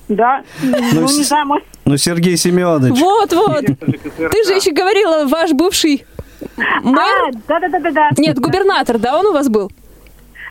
[0.08, 2.98] Да, ну, не знаю, может, Ну, Сергей Семенович.
[2.98, 3.64] Вот, вот.
[3.64, 6.06] Ты же еще говорила, ваш бывший
[6.82, 7.32] мэр.
[7.48, 8.08] да, да, да, да, да.
[8.16, 9.70] Нет, губернатор, да, он у вас был?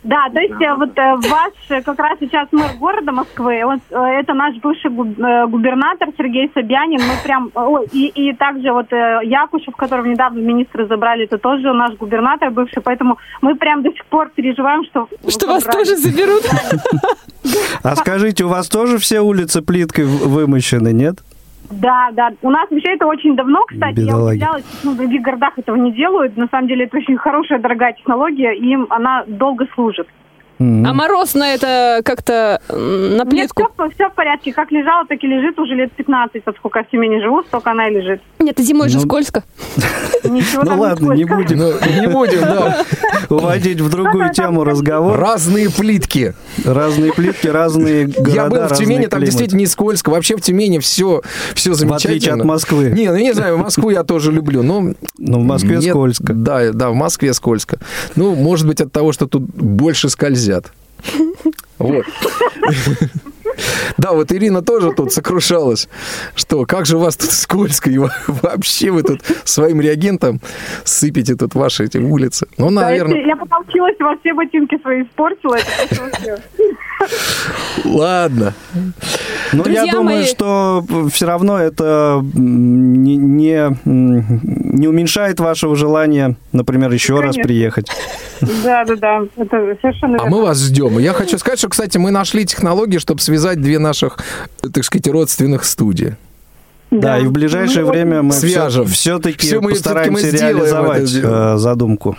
[0.04, 3.80] Да, то есть э, вот э, ваш э, как раз сейчас мэр города Москвы, он,
[3.90, 7.00] это наш бывший губ- губернатор Сергей Собянин.
[7.00, 11.96] Мы прям, ой, и, и также вот Якушев, которого недавно министры забрали, это тоже наш
[11.96, 15.08] губернатор бывший, поэтому мы прям до сих пор переживаем, что...
[15.28, 16.44] Что вас тоже заберут.
[17.82, 21.18] А скажите, у вас тоже все улицы плиткой вымощены, нет?
[21.70, 22.30] Да, да.
[22.42, 24.00] У нас вообще это очень давно, кстати.
[24.00, 24.36] Я Бедолаги.
[24.36, 26.36] удивлялась, ну, в других городах этого не делают.
[26.36, 30.08] На самом деле это очень хорошая, дорогая технология, и им она долго служит.
[30.58, 33.68] А мороз на это как-то на Нет, плитку?
[33.94, 34.52] все, в порядке.
[34.52, 37.70] Как лежала, так и лежит уже лет 15, вот сколько я в Тюмени живу, столько
[37.70, 38.20] она и лежит.
[38.40, 39.44] Нет, зимой же Ну, скользко.
[40.24, 42.84] Ничего Ну ладно, не будем, Ну, не будем, да.
[43.28, 45.18] уводить в другую тему разговор.
[45.18, 46.34] Разные плитки.
[46.64, 50.10] Разные плитки, разные города, Я был в Тюмени, там действительно не скользко.
[50.10, 51.22] Вообще в Тюмени все,
[51.54, 52.14] все замечательно.
[52.14, 52.90] отличие от Москвы.
[52.90, 54.94] Не, ну не знаю, Москву я тоже люблю, но...
[55.18, 56.32] Но в Москве скользко.
[56.32, 57.78] Да, да, в Москве скользко.
[58.16, 60.08] Ну, может быть, от того, что тут больше
[60.48, 60.72] скользят.
[61.78, 62.04] Вот.
[63.96, 65.88] Да, вот Ирина тоже тут сокрушалась,
[66.36, 70.40] что как же у вас тут скользко, и во- вообще вы тут своим реагентом
[70.84, 72.46] сыпете тут ваши эти улицы.
[72.56, 75.58] Ну, наверное, я потолчилась, во все ботинки свои испортила.
[77.84, 78.54] Ладно.
[79.52, 83.16] Ну, Друзья я думаю, мои- что все равно это не,
[83.48, 87.42] не, не уменьшает вашего желания, например, еще раз Конечно.
[87.44, 87.86] приехать.
[88.64, 89.20] Да, да, да.
[89.36, 90.36] Это совершенно А верно.
[90.36, 90.98] мы вас ждем.
[90.98, 94.18] Я хочу сказать, что, кстати, мы нашли технологии, чтобы связать две наших,
[94.72, 96.16] так сказать, родственных студии.
[96.90, 98.86] Да, и в ближайшее Ну, время мы Свяжем.
[98.86, 102.16] все-таки Всё мы- мы постараемся сделаем реализовать это э, задумку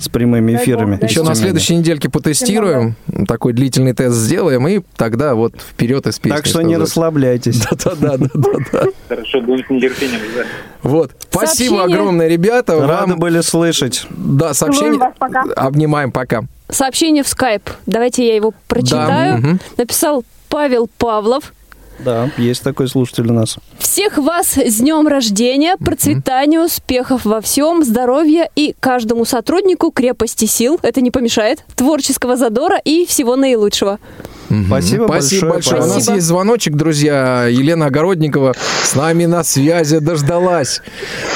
[0.00, 0.98] с прямыми эфирами.
[1.02, 2.96] Еще на следующей недельке потестируем,
[3.28, 6.36] такой длительный тест сделаем, и тогда вот вперед из песни.
[6.36, 7.60] Так что не расслабляйтесь.
[7.70, 8.84] Да-да-да-да-да.
[9.08, 10.46] Хорошо, будем с нетерпением ждать.
[10.82, 11.12] Вот.
[11.30, 12.80] Спасибо огромное, ребята.
[12.86, 14.06] Рады были слышать.
[14.10, 15.00] да, сообщение.
[15.56, 16.42] Обнимаем, пока.
[16.70, 17.68] Сообщение в скайп.
[17.86, 19.58] Давайте я его прочитаю.
[19.76, 21.52] Написал Павел Павлов.
[22.04, 23.56] Да, есть такой слушатель у нас.
[23.78, 30.78] Всех вас с днем рождения, процветания, успехов во всем, здоровья и каждому сотруднику крепости сил,
[30.82, 33.98] это не помешает, творческого задора и всего наилучшего.
[34.66, 35.76] Спасибо, Спасибо большое.
[35.76, 35.84] Павел.
[35.84, 36.14] У нас Спасибо.
[36.16, 37.46] есть звоночек, друзья.
[37.46, 39.98] Елена Огородникова с нами на связи.
[40.00, 40.82] Дождалась.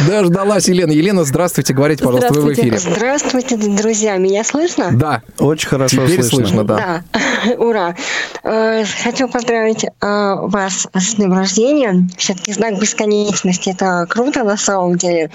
[0.06, 0.90] Дождалась Елена.
[0.90, 1.74] Елена, здравствуйте.
[1.74, 2.78] Говорите, пожалуйста, вы в эфире.
[2.78, 4.16] Здравствуйте, друзья.
[4.16, 4.90] Меня слышно?
[4.92, 5.22] Да.
[5.38, 6.38] Очень хорошо Теперь слышно.
[6.38, 7.02] слышно, да.
[7.44, 7.94] Да, ура.
[8.42, 12.08] Э, Хочу поздравить э, вас с днем рождения.
[12.16, 13.70] Все-таки знак бесконечности.
[13.70, 15.30] Это круто на самом деле.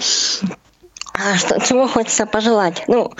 [1.22, 2.84] А что, чего хочется пожелать?
[2.86, 3.12] Ну,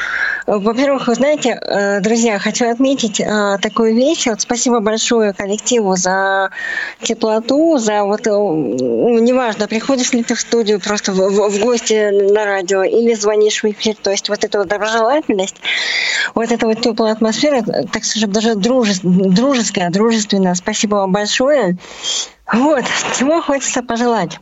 [0.46, 4.26] во-первых, вы знаете, э, друзья, хочу отметить э, такую вещь.
[4.26, 6.50] Вот спасибо большое коллективу за
[7.02, 11.60] теплоту, за вот, э, ну, неважно, приходишь ли ты в студию просто в, в, в
[11.60, 15.56] гости на радио или звонишь в эфир, то есть вот эта вот доброжелательность,
[16.34, 20.54] вот эта вот теплая атмосфера, так скажем, даже дружес, дружеская, дружественная.
[20.54, 21.76] Спасибо вам большое.
[22.50, 22.84] Вот,
[23.18, 24.38] чего хочется пожелать?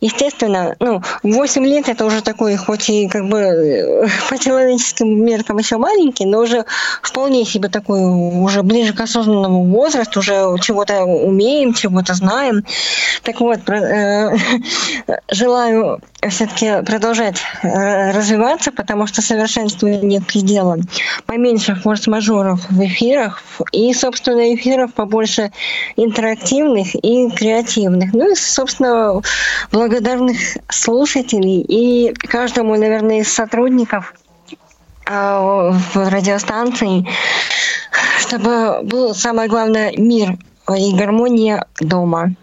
[0.00, 5.58] Естественно, ну, 8 лет это уже такой, хоть и как бы э, по человеческим меркам
[5.58, 6.64] еще маленький, но уже
[7.02, 12.64] вполне себе такой, уже ближе к осознанному возрасту, уже чего-то умеем, чего-то знаем.
[13.22, 14.36] Так вот, э,
[15.30, 20.76] желаю все-таки продолжать э, развиваться, потому что совершенству нет предела.
[21.26, 25.50] Поменьше форс-мажоров в эфирах и, собственно, эфиров побольше
[25.96, 28.12] интерактивных и креативных.
[28.12, 29.20] Ну и, собственно,
[29.72, 30.36] благодарных
[30.68, 34.14] слушателей и каждому, наверное, из сотрудников
[35.06, 37.06] э, в радиостанции,
[38.18, 40.36] чтобы был, самое главное, мир
[40.76, 42.34] и гармония дома.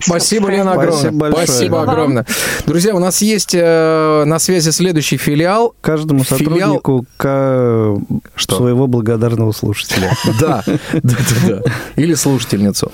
[0.00, 0.92] Спасибо, Лена, огромное.
[0.92, 1.46] Спасибо большое.
[1.46, 2.26] Спасибо огромное.
[2.66, 5.74] Друзья, у нас есть э, на связи следующий филиал.
[5.80, 7.96] Каждому сотруднику к
[8.36, 10.12] своего благодарного слушателя.
[10.40, 11.60] Да, да, да, да.
[11.96, 12.92] Или слушательницу.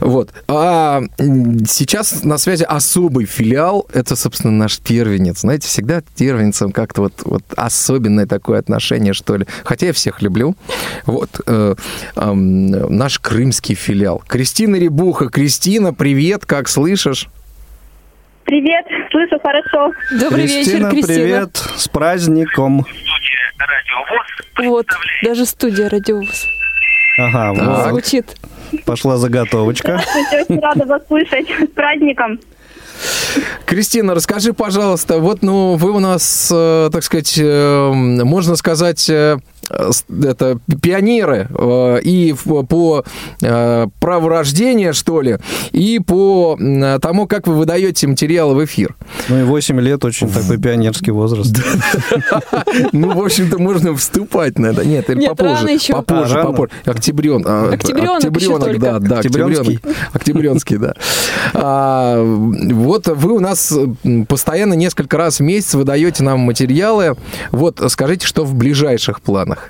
[0.00, 0.30] Вот.
[0.48, 1.02] А
[1.68, 3.86] сейчас на связи особый филиал.
[3.92, 5.40] Это, собственно, наш первенец.
[5.40, 9.46] Знаете, всегда первенцам как-то вот, вот особенное такое отношение, что ли.
[9.64, 10.56] Хотя я всех люблю.
[11.06, 11.30] Вот.
[11.46, 11.74] э,
[12.16, 14.22] эм, наш крымский филиал.
[14.26, 15.28] Кристина Рябуха.
[15.28, 17.28] Кристина, привет, как слышишь?
[18.44, 19.92] Привет, слышу хорошо.
[20.34, 22.84] Кристина, привет, с праздником.
[24.58, 24.86] Вот,
[25.22, 26.46] даже студия радиовоз.
[27.18, 27.66] Ага, Так.
[27.66, 27.88] вот.
[27.88, 28.36] Звучит.
[28.84, 30.00] Пошла заготовочка.
[30.32, 31.46] Очень рада вас слышать.
[31.48, 32.38] С праздником.
[33.66, 39.38] Кристина, расскажи, пожалуйста, вот, ну, вы у нас, э, так сказать, э, можно сказать, э,
[39.70, 42.34] это пионеры э, и
[42.68, 43.04] по
[43.42, 45.38] э, праву рождения, что ли,
[45.72, 46.58] и по
[47.00, 48.94] тому, как вы выдаете материалы в эфир.
[49.28, 51.54] Ну и 8 лет очень такой пионерский возраст.
[52.92, 54.84] Ну, в общем-то, можно вступать на это.
[54.84, 55.66] Нет, попозже.
[55.90, 56.72] Попозже, А, попозже.
[56.84, 57.44] Октябрен.
[57.46, 59.18] а, Октябренок да, да.
[59.18, 59.80] Октябренский?
[60.12, 60.94] Октябренский, да.
[61.54, 63.72] А, Вот вы у нас
[64.28, 67.16] постоянно несколько раз в месяц выдаете нам материалы.
[67.50, 69.63] Вот скажите, что в ближайших планах?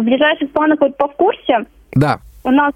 [0.00, 2.18] В ближайших планах вот по в курсе Да.
[2.42, 2.72] у нас,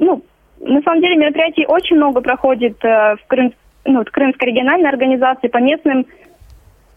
[0.00, 0.22] ну,
[0.60, 3.52] на самом деле мероприятий очень много проходит э, в, Крым,
[3.84, 6.04] ну, в Крымской региональной организации по местным.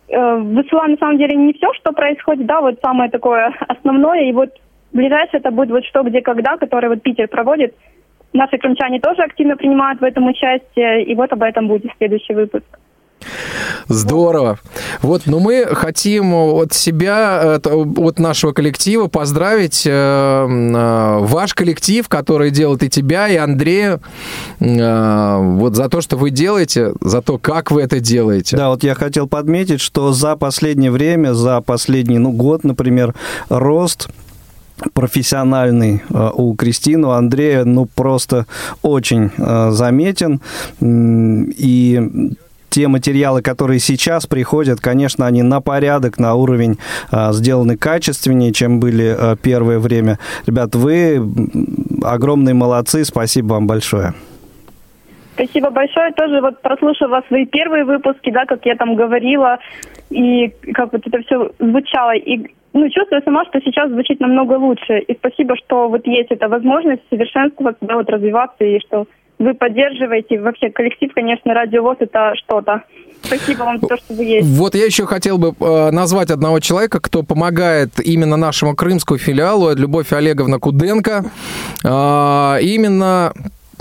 [0.08, 4.30] Э, высылаем на самом деле не все, что происходит, да, вот самое такое основное.
[4.30, 4.50] И вот
[4.92, 7.76] ближайшее это будет вот что, где, когда, который вот Питер проводит.
[8.34, 12.66] Наши крымчане тоже активно принимают в этом участие, и вот об этом будет следующий выпуск.
[13.88, 14.60] Здорово.
[15.02, 22.50] Вот, ну мы хотим от себя, от, нашего коллектива поздравить э, э, ваш коллектив, который
[22.50, 24.00] делает и тебя, и Андрея,
[24.60, 28.58] э, вот за то, что вы делаете, за то, как вы это делаете.
[28.58, 33.14] Да, вот я хотел подметить, что за последнее время, за последний ну, год, например,
[33.50, 34.10] рост
[34.94, 38.46] профессиональный у Кристины, у Андрея, ну, просто
[38.82, 40.42] очень заметен.
[40.82, 42.36] И
[42.76, 46.78] те материалы, которые сейчас приходят, конечно, они на порядок, на уровень
[47.10, 50.20] э, сделаны качественнее, чем были э, первое время.
[50.46, 51.22] Ребят, вы
[52.04, 54.14] огромные молодцы, спасибо вам большое.
[55.36, 56.12] Спасибо большое.
[56.12, 59.58] Тоже вот прослушала свои первые выпуски, да, как я там говорила,
[60.10, 62.14] и как вот это все звучало.
[62.18, 65.00] И ну, чувствую сама, что сейчас звучит намного лучше.
[65.00, 69.08] И спасибо, что вот есть эта возможность совершенствоваться, да, вот развиваться, и что
[69.40, 70.40] вы поддерживаете.
[70.40, 72.84] Вообще, коллектив, конечно, радиовоз это что-то.
[73.22, 74.48] Спасибо вам за то, что вы есть.
[74.48, 79.76] Вот я еще хотел бы э, назвать одного человека, кто помогает именно нашему крымскому филиалу,
[79.76, 81.26] Любовь Олеговна Куденко.
[81.84, 83.34] А, именно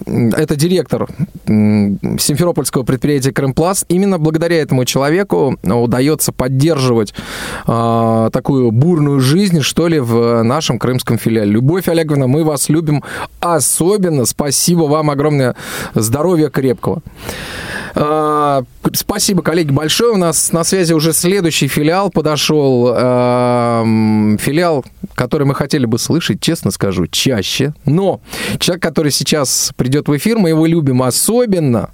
[0.07, 1.09] это директор
[1.47, 3.85] Симферопольского предприятия Крымпласт.
[3.89, 7.15] Именно благодаря этому человеку удается поддерживать
[7.67, 11.51] а, такую бурную жизнь, что ли, в нашем крымском филиале.
[11.53, 13.03] Любовь Олеговна, мы вас любим
[13.41, 14.25] особенно.
[14.25, 15.55] Спасибо вам огромное.
[15.95, 17.03] Здоровья крепкого.
[17.95, 20.13] А, Спасибо, коллеги, большое.
[20.13, 22.93] У нас на связи уже следующий филиал подошел.
[22.95, 27.75] Эм, Филиал, который мы хотели бы слышать, честно скажу, чаще.
[27.87, 28.21] Но
[28.59, 31.91] человек, который сейчас придет в эфир, мы его любим особенно.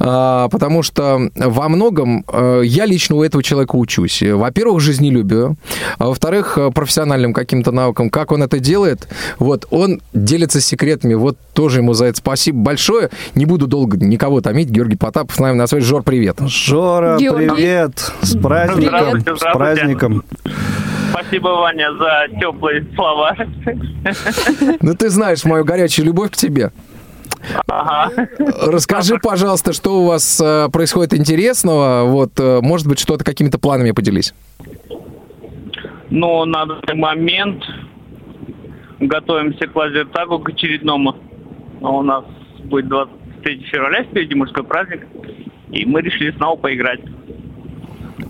[0.00, 4.22] а, потому что во многом а, я лично у этого человека учусь.
[4.22, 5.56] Во-первых, жизнелюбию,
[5.98, 9.06] а во-вторых, профессиональным каким-то навыкам, как он это делает.
[9.38, 13.10] Вот, он делится секретами, вот тоже ему за это спасибо большое.
[13.34, 14.70] Не буду долго никого томить.
[14.70, 15.84] Георгий Потапов с нами на связи.
[15.84, 16.38] Жор, привет.
[16.40, 17.50] Жора, Георгий.
[17.50, 18.12] привет!
[18.22, 19.20] С праздником!
[19.20, 20.24] Здравствуйте, С праздником!
[21.10, 23.34] Спасибо, Ваня, за теплые слова.
[24.80, 26.72] Ну, ты знаешь мою горячую любовь к тебе.
[27.68, 28.28] Ага.
[28.62, 32.04] Расскажи, пожалуйста, что у вас э, происходит интересного.
[32.04, 34.34] Вот, э, может быть, что-то какими-то планами поделись.
[36.10, 37.62] Ну, на данный момент
[39.00, 41.16] готовимся к лазертагу, к очередному.
[41.80, 42.24] У нас
[42.64, 45.06] будет 23 февраля, впереди мужской праздник.
[45.70, 47.00] И мы решили снова поиграть.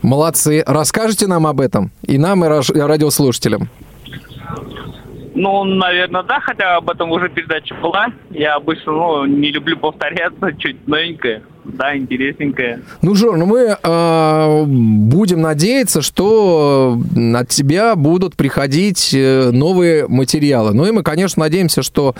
[0.02, 0.62] Молодцы.
[0.66, 1.90] Расскажите нам об этом.
[2.02, 3.68] И нам, и радиослушателям.
[5.38, 8.06] Ну, наверное, да, хотя об этом уже передача была.
[8.30, 11.42] Я обычно ну, не люблю повторяться, чуть новенькое,
[11.76, 12.80] да, интересненькое.
[13.02, 17.00] Ну, Жор, ну мы э, будем надеяться, что
[17.34, 20.72] от тебя будут приходить э, новые материалы.
[20.74, 22.14] Ну и мы, конечно, надеемся, что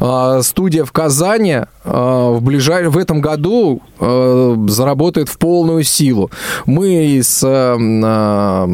[0.00, 2.86] э, студия в Казани э, в, ближай...
[2.88, 6.30] в этом году э, заработает в полную силу.
[6.66, 8.64] Мы с э, э,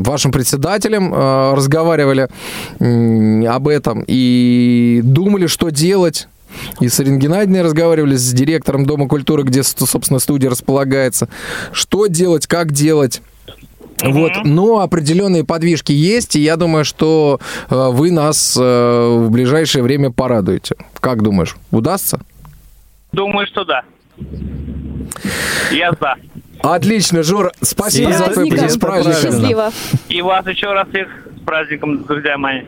[0.00, 2.28] вашим председателем э, разговаривали
[2.80, 6.28] м, об этом и думали, что делать.
[6.80, 11.28] И с Ириной Геннадьевной разговаривали, с директором Дома культуры, где, собственно, студия располагается.
[11.72, 13.22] Что делать, как делать.
[14.02, 17.38] Вот, но определенные подвижки есть, и я думаю, что
[17.70, 20.74] э, вы нас э, в ближайшее время порадуете.
[20.98, 22.20] Как думаешь, удастся?
[23.12, 23.82] Думаю, что да.
[25.70, 26.16] Я за.
[26.62, 29.22] Отлично, Жор, спасибо С за твой праздником.
[29.22, 29.70] Счастливо.
[30.08, 31.08] И вас еще раз всех
[31.42, 32.62] с праздником, друзья мои.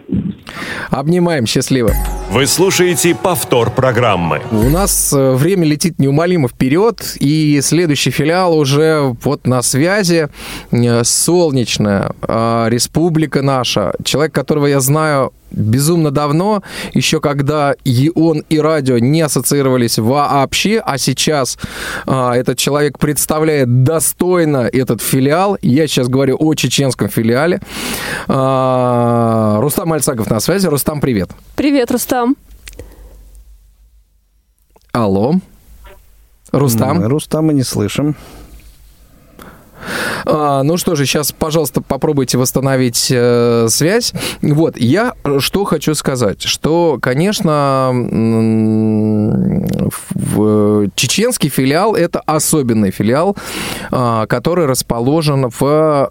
[0.91, 1.93] Обнимаем, счастливо.
[2.31, 4.43] Вы слушаете повтор программы.
[4.51, 10.29] У нас э, время летит неумолимо вперед, и следующий филиал уже вот на связи.
[10.71, 13.95] Э, Солнечная э, республика наша.
[14.05, 16.63] Человек, которого я знаю безумно давно,
[16.93, 21.59] еще когда и он, и радио не ассоциировались вообще, а сейчас
[22.07, 25.57] а, этот человек представляет достойно этот филиал.
[25.63, 27.61] Я сейчас говорю о чеченском филиале.
[28.29, 30.67] А, Рустам Альцагов на связи.
[30.67, 31.31] Рустам, привет.
[31.57, 32.37] Привет, Рустам.
[34.93, 35.35] Алло.
[36.53, 36.99] Рустам.
[36.99, 38.15] Мы Рустама не слышим.
[40.27, 44.13] А, ну что же, сейчас, пожалуйста, попробуйте восстановить э, связь.
[44.43, 47.91] Вот, я что хочу сказать, что, конечно,
[50.95, 53.37] чеченский филиал это особенный филиал,
[53.91, 56.11] а, который расположен в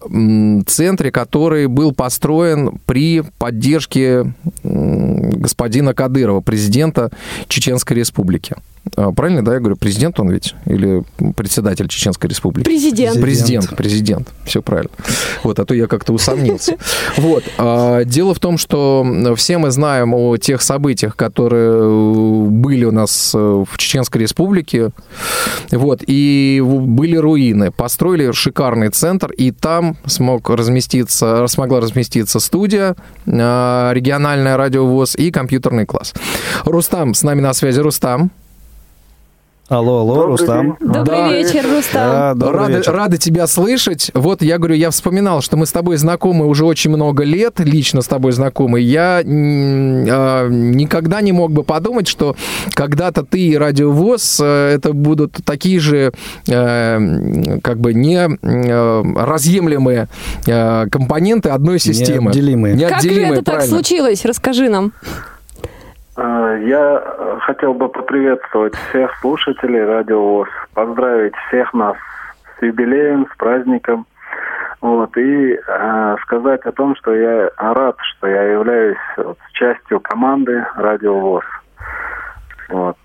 [0.68, 4.34] центре, который был построен при поддержке
[4.64, 7.12] господина Кадырова, президента
[7.48, 8.56] Чеченской Республики.
[8.96, 10.56] А, Правильно, да, я говорю, президент он ведь?
[10.66, 11.04] Или
[11.36, 12.66] председатель Чеченской Республики?
[12.66, 13.22] Президент.
[13.22, 14.92] Президент, президент, все правильно.
[15.44, 16.78] Вот, а то я как-то усомнился.
[17.18, 19.06] Вот, а, дело в том, что
[19.38, 24.92] все мы знаем о тех событиях, которые э, были у нас э, в Чеченской Республике,
[25.72, 27.72] вот, и были руины.
[27.72, 35.86] Построили шикарный центр, и там смог разместиться, смогла разместиться студия, э, региональная радиовоз и компьютерный
[35.86, 36.14] класс.
[36.66, 38.32] Рустам, с нами на связи Рустам.
[39.74, 40.78] Алло, алло, Рустам.
[40.80, 41.32] Добрый Да.
[41.32, 42.12] вечер, Рустам.
[42.12, 42.94] Да, добрый рады, вечер.
[42.94, 44.12] рады тебя слышать.
[44.14, 48.04] Вот я говорю, я вспоминал, что мы с тобой знакомы уже очень много лет, лично
[48.04, 48.82] с тобой знакомы.
[48.82, 52.36] Я а, никогда не мог бы подумать, что
[52.76, 56.14] когда-то ты и радиовоз э, это будут такие же
[56.48, 60.08] э, как бы не э, разъемлемые
[60.46, 62.26] э, компоненты одной системы.
[62.26, 62.74] Неотделимые.
[62.78, 63.76] Как же Неотделимые, это так правильно.
[63.76, 64.24] случилось?
[64.24, 64.94] Расскажи нам.
[66.16, 71.96] А, Я э, хотел бы поприветствовать всех слушателей Радио ВОЗ, поздравить всех нас
[72.58, 74.06] с юбилеем, с праздником.
[74.82, 80.66] Вот, и э, сказать о том, что я рад, что я являюсь вот, частью команды
[80.76, 81.46] Радио ВОЗ.
[82.70, 82.98] Вот.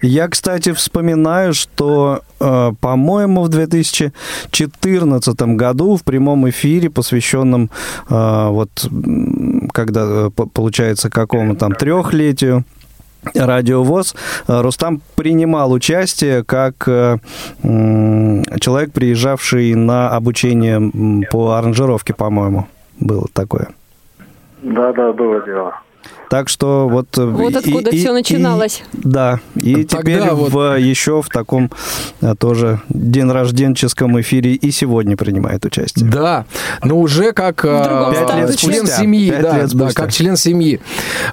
[0.00, 7.70] Я, кстати, вспоминаю, что, э, по-моему, в 2014 году в прямом эфире, посвященном
[8.10, 8.70] э, вот,
[9.72, 12.64] когда э, по- получается какому там трехлетию
[13.34, 14.14] Радиовоз,
[14.48, 17.18] э, Рустам принимал участие как э,
[18.60, 22.66] человек, приезжавший на обучение по аранжировке, по-моему,
[22.98, 23.68] было такое.
[24.62, 25.74] Да, да, было дело.
[26.32, 27.08] Так что вот...
[27.18, 28.82] э, Вот откуда все начиналось.
[28.94, 31.70] да, и Тогда теперь вот- в, еще в таком
[32.22, 36.08] а, тоже день рожденческом эфире и сегодня принимает участие.
[36.08, 36.46] Да,
[36.82, 38.96] но уже как лет член спустя.
[38.96, 40.80] семьи, Пять да, лет да, как член семьи.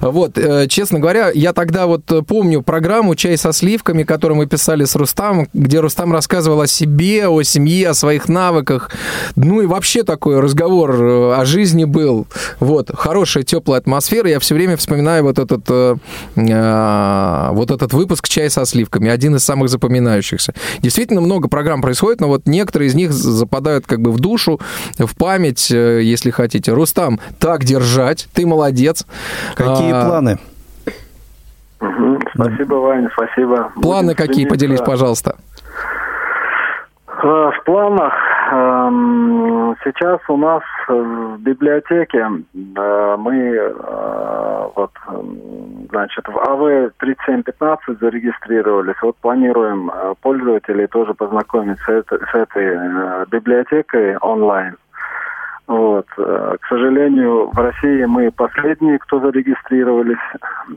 [0.02, 4.44] Вот, э, честно говоря, я тогда вот э, помню программу «Чай со сливками», которую мы
[4.44, 8.90] писали с Рустамом, где Рустам рассказывал о себе, о семье, о своих навыках.
[9.34, 12.26] Ну и вообще такой разговор э, о жизни был.
[12.58, 14.28] Вот, хорошая, теплая атмосфера.
[14.28, 15.94] Я все время вспоминаю вот этот, э,
[16.36, 20.52] э, вот этот выпуск «Чай со сливками», один из самых запоминающихся.
[20.80, 24.60] Действительно много программ происходит, но вот некоторые из них западают как бы в душу,
[24.98, 26.72] в память, э, если хотите.
[26.72, 29.06] Рустам, так держать, ты молодец.
[29.54, 30.38] Какие А, планы?
[31.80, 32.18] Мгм.
[32.34, 33.72] Спасибо, Вань, спасибо.
[33.80, 34.50] Планы Будем какие, стремиться.
[34.50, 35.36] поделись, пожалуйста.
[37.22, 38.12] Э, В планах
[38.52, 43.72] эм, сейчас у нас э, в библиотеке мы
[44.76, 48.96] вот эм, значит в АВ 3715 зарегистрировались.
[49.02, 54.76] Вот планируем э, пользователей тоже познакомить с, этой- с этой э, библиотекой онлайн.
[55.66, 56.06] Вот.
[56.18, 60.18] э, К сожалению, в России мы последние, кто зарегистрировались,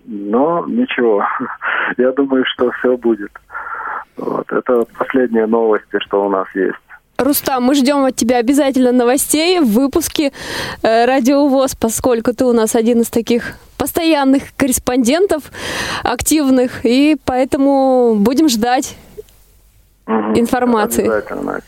[0.05, 1.23] но ничего.
[1.97, 3.31] Я думаю, что все будет.
[4.17, 4.51] Вот.
[4.51, 6.77] Это последние новости, что у нас есть.
[7.17, 10.31] Рустам, мы ждем от тебя обязательно новостей в выпуске
[10.83, 15.51] Радио ВОЗ, поскольку ты у нас один из таких постоянных корреспондентов,
[16.03, 18.95] активных, и поэтому будем ждать
[20.07, 21.03] информации.
[21.03, 21.59] Обязательно.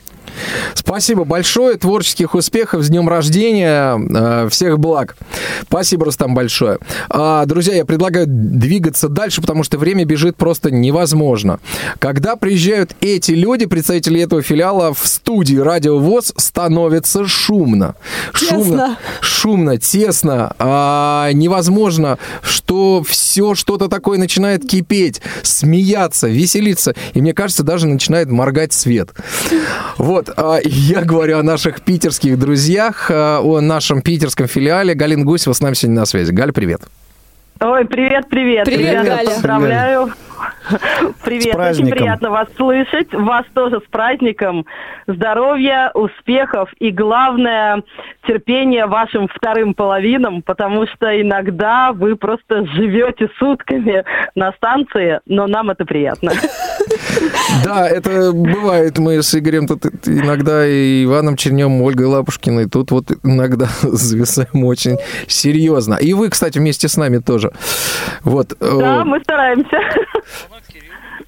[0.74, 5.16] Спасибо большое, творческих успехов, с днем рождения, э, всех благ.
[5.64, 6.78] Спасибо, Рустам, большое.
[7.10, 11.60] А, Друзья, я предлагаю двигаться дальше, потому что время бежит просто невозможно.
[12.00, 17.96] Когда приезжают эти люди, представители этого филиала, в студии Радио ВОЗ, становится шумно.
[18.34, 18.98] Шумно, Тесно.
[19.22, 27.64] шумно тесно, а, невозможно, что все что-то такое начинает кипеть, смеяться, веселиться, и мне кажется,
[27.64, 29.10] даже начинает моргать свет.
[29.98, 34.94] Вот, а, я говорю о наших питерских друзьях, а, о нашем питерском филиале.
[34.94, 36.32] Галина Гусева с нами сегодня на связи.
[36.32, 36.82] Галь, привет.
[37.62, 38.66] Ой, привет, привет.
[38.66, 39.30] Привет, Ребята, Галя.
[39.30, 40.14] Поздравляю.
[41.24, 43.14] Привет, очень приятно вас слышать.
[43.14, 44.66] Вас тоже с праздником.
[45.08, 47.82] Здоровья, успехов и, главное,
[48.28, 54.04] терпения вашим вторым половинам, потому что иногда вы просто живете сутками
[54.36, 56.32] на станции, но нам это приятно.
[57.64, 58.98] Да, это бывает.
[58.98, 64.98] Мы с Игорем тут иногда и Иваном Чернем, Ольгой Лапушкиной тут вот иногда зависаем очень
[65.28, 65.96] серьезно.
[65.96, 67.52] И вы, кстати, вместе с нами тоже.
[68.24, 68.54] Вот.
[68.60, 69.78] э, Да, мы стараемся.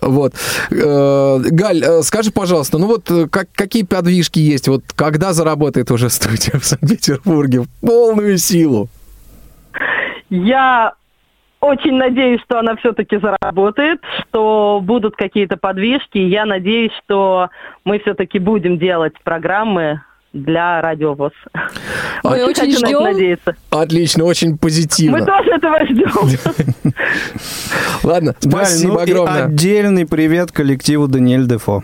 [0.02, 0.34] Вот.
[0.70, 4.68] Э, Галь, э, скажи, пожалуйста, ну вот как, какие подвижки есть?
[4.68, 8.90] Вот когда заработает уже студия в Санкт-Петербурге в полную силу?
[10.30, 10.94] Я
[11.68, 16.18] очень надеюсь, что она все-таки заработает, что будут какие-то подвижки.
[16.18, 17.50] Я надеюсь, что
[17.84, 20.02] мы все-таки будем делать программы
[20.34, 21.32] для радиовоз.
[22.24, 23.04] Мы очень хочу на это ждем.
[23.04, 23.56] надеяться.
[23.70, 25.20] Отлично, очень позитивно.
[25.20, 26.94] Мы тоже этого ждем.
[28.04, 29.46] Ладно, спасибо ну огромное.
[29.46, 31.84] отдельный привет коллективу Даниэль Дефо.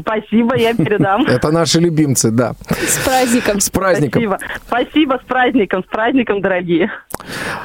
[0.00, 1.22] Спасибо, я передам.
[1.26, 2.54] Это наши любимцы, да.
[2.68, 3.60] С праздником.
[3.60, 4.22] С праздником.
[4.22, 4.38] Спасибо.
[4.66, 6.90] Спасибо, с праздником, с праздником, дорогие.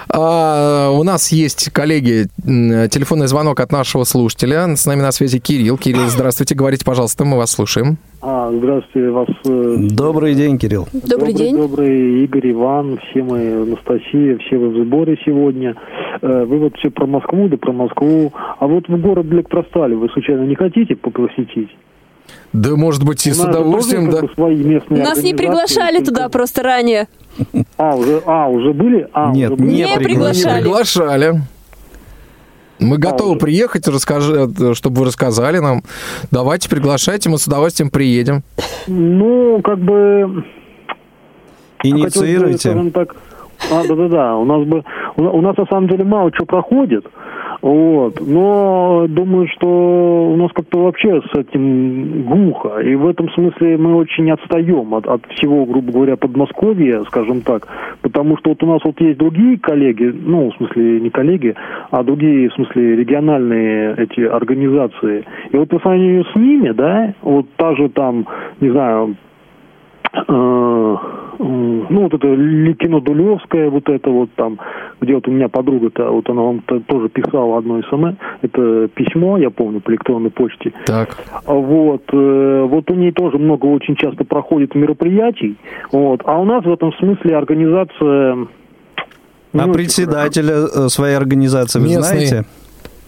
[0.09, 4.75] А, у нас есть, коллеги, телефонный звонок от нашего слушателя.
[4.75, 5.77] С нами на связи Кирилл.
[5.77, 7.97] Кирилл, здравствуйте, говорите, пожалуйста, мы вас слушаем.
[8.21, 10.87] А, здравствуйте, вас э, Добрый день, Кирилл.
[10.93, 11.57] Добрый день.
[11.57, 15.75] Добрый Игорь, Иван, все мы, Анастасия, все вы в сборе сегодня.
[16.21, 18.31] Э, Вы вот все про Москву, да про Москву.
[18.35, 21.69] А вот в город Электросталь вы случайно не хотите посетить?
[22.53, 24.21] Да, может быть, и с удовольствием, да.
[24.89, 27.07] Нас не приглашали туда просто ранее.
[27.77, 29.07] А, уже, а, уже были?
[29.13, 29.71] А, Нет, уже были?
[29.71, 30.57] Не приглашали.
[30.57, 31.41] Не приглашали.
[32.79, 33.39] Мы готовы уже.
[33.39, 35.83] приехать, расскажи, чтобы вы рассказали нам.
[36.31, 38.43] Давайте, приглашайте, мы с удовольствием приедем.
[38.87, 40.43] Ну, как бы...
[41.83, 42.91] Инициируйте.
[42.93, 43.15] так,
[43.71, 44.83] а, да-да-да, у нас бы,
[45.15, 47.05] у нас на самом деле мало чего проходит,
[47.61, 53.77] вот, но думаю, что у нас как-то вообще с этим глухо, и в этом смысле
[53.77, 57.67] мы очень отстаем от, от всего, грубо говоря, Подмосковья, скажем так,
[58.01, 61.53] потому что вот у нас вот есть другие коллеги, ну, в смысле не коллеги,
[61.91, 67.45] а другие, в смысле региональные эти организации, и вот по сравнению с ними, да, вот
[67.57, 68.25] та же там,
[68.59, 69.15] не знаю,
[70.13, 74.59] ну, вот это Ли- кино Дулевская, вот это вот там,
[74.99, 79.49] где вот у меня подруга-то, вот она вам тоже писала одно СМС, это письмо, я
[79.49, 80.73] помню, по электронной почте.
[80.85, 81.17] Так.
[81.45, 85.57] А Вот, э, вот у ней тоже много очень часто проходит мероприятий,
[85.91, 88.33] вот, а у нас в этом смысле организация
[89.53, 92.25] А очень председателя э, своей организации вы Местный.
[92.25, 92.45] знаете?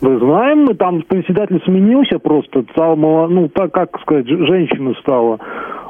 [0.04, 5.40] Мы знаем, мы там председатель сменился просто, стал, ну, так, как сказать, женщина стала.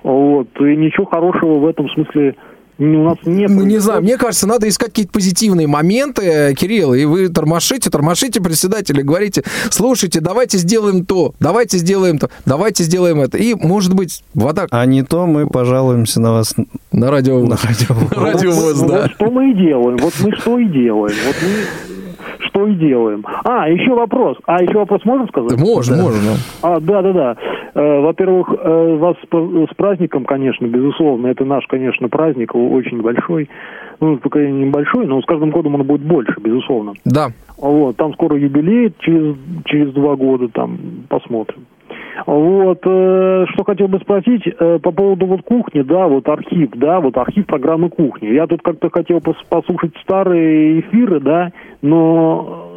[0.04, 2.36] Вот, и ничего хорошего в этом смысле
[2.78, 3.50] у нас нет.
[3.50, 7.90] Ну, не знаю, мне кажется, надо искать какие-то позитивные моменты, э, Кирилл, и вы тормошите,
[7.90, 9.42] тормошите председателя, говорите,
[9.72, 13.40] слушайте, давайте сделаем то, давайте сделаем то, давайте сделаем это.
[13.40, 14.68] И, может быть, вода...
[14.70, 16.54] А не то мы пожалуемся на вас.
[16.92, 17.96] На радио На радио.
[18.16, 18.52] На радио
[18.88, 19.02] да.
[19.02, 19.98] Вот что мы и делаем.
[19.98, 21.16] Вот мы что и делаем.
[21.26, 22.03] Вот мы
[22.40, 23.26] что и делаем.
[23.44, 24.38] А, еще вопрос.
[24.46, 25.60] А, еще вопрос можно сказать?
[25.60, 26.32] Можно, можно.
[26.62, 27.38] А, да, да, да.
[27.76, 31.28] Э, во-первых, э, вас с праздником, конечно, безусловно.
[31.28, 33.50] Это наш, конечно, праздник, очень большой.
[34.00, 36.94] Ну, пока небольшой, но с каждым годом он будет больше, безусловно.
[37.06, 37.30] Да.
[37.58, 40.78] Вот, там скоро юбилей, через, через два года там
[41.08, 41.66] посмотрим.
[42.26, 47.00] Вот, э, что хотел бы спросить э, по поводу вот кухни, да, вот архив, да,
[47.00, 48.28] вот архив программы кухни.
[48.28, 52.68] Я тут как-то хотел пос- послушать старые эфиры, да, но,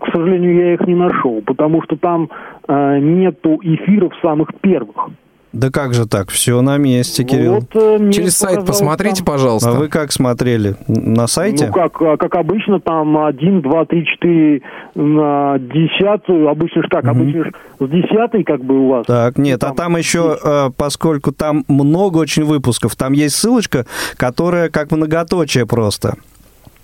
[0.00, 2.28] э, к сожалению, я их не нашел, потому что там
[2.68, 5.10] э, нету эфиров самых первых.
[5.56, 6.28] Да как же так?
[6.28, 7.54] Все на месте, Кирилл.
[7.54, 9.70] Вот, э, Через сайт показалось, посмотрите, там- пожалуйста.
[9.70, 10.76] А вы как смотрели?
[10.86, 11.68] На сайте?
[11.68, 14.60] Ну, как, а, как обычно, там один, два, три, четыре
[14.94, 16.48] на десятую.
[16.48, 19.06] Обычно ж так, обычно ж с десятой как бы у вас.
[19.06, 23.86] Так, нет, а там еще, э, поскольку там много очень выпусков, там есть ссылочка,
[24.18, 26.16] которая как многоточие просто.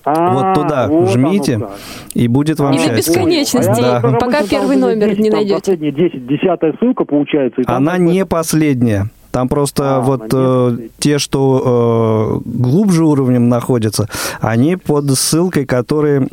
[0.04, 1.76] А, вот туда вот жмите, оно как.
[2.14, 2.96] и будет вам И до счастье.
[3.14, 4.00] бесконечности, Да.
[4.20, 5.54] пока первый номер не найдете.
[5.60, 7.62] Последняя 10, десятая ссылка получается.
[7.66, 9.08] Она не последняя.
[9.30, 14.08] Там просто вот э, те, что э, глубже уровнем находятся,
[14.42, 16.28] они под ссылкой, которые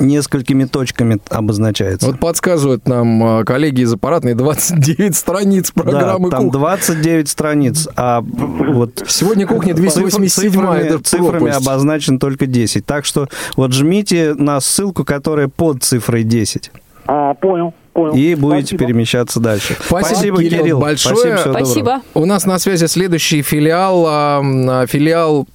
[0.00, 2.06] несколькими точками обозначаются.
[2.06, 6.60] Вот подсказывают нам э, коллеги из аппаратной 29 страниц программы да, там «Кухня».
[6.60, 9.04] 29 страниц, а вот...
[9.06, 12.84] Сегодня кухня 287, цифрами, это цифрами обозначен только 10.
[12.84, 16.70] Так что вот жмите на ссылку, которая под цифрой 10.
[17.06, 18.14] А, понял, понял.
[18.14, 18.84] И будете Спасибо.
[18.84, 19.76] перемещаться дальше.
[19.80, 21.38] Спасибо, Кирилл, большое.
[21.38, 22.02] Спасибо, доброго.
[22.14, 25.46] У нас на связи следующий филиал, а, м, филиал...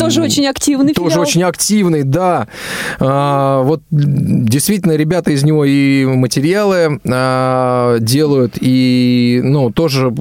[0.00, 1.22] Тоже очень активный Тоже филиал.
[1.22, 2.48] очень активный, да.
[2.98, 10.12] А, вот действительно ребята из него и материалы а, делают, и ну тоже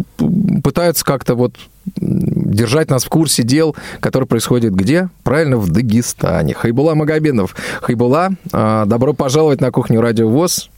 [0.64, 1.56] пытаются как-то вот
[1.96, 5.10] держать нас в курсе дел, которые происходят где?
[5.24, 6.54] Правильно, в Дагестане.
[6.54, 7.56] Хайбула Магомедов.
[7.82, 10.70] Хайбула, а, добро пожаловать на кухню Радио ВОЗ.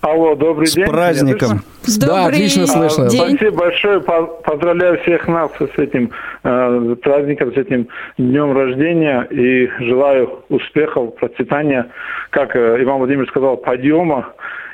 [0.00, 0.86] Алло, добрый С день.
[0.86, 1.62] праздником.
[1.98, 3.06] Да, отлично слышно.
[3.06, 4.00] А, Спасибо большое.
[4.00, 6.10] По- Поздравляю всех нас с этим
[6.44, 7.88] э, праздником, с этим
[8.18, 11.86] днем рождения и желаю успехов, процветания,
[12.30, 14.28] как э, Иван Владимирович сказал, подъема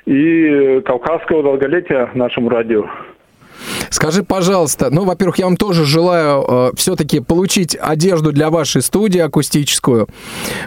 [0.05, 2.85] и э, кавказского долголетия нашему радио.
[3.91, 10.09] Скажи, пожалуйста, ну, во-первых, я вам тоже желаю все-таки получить одежду для вашей студии акустическую,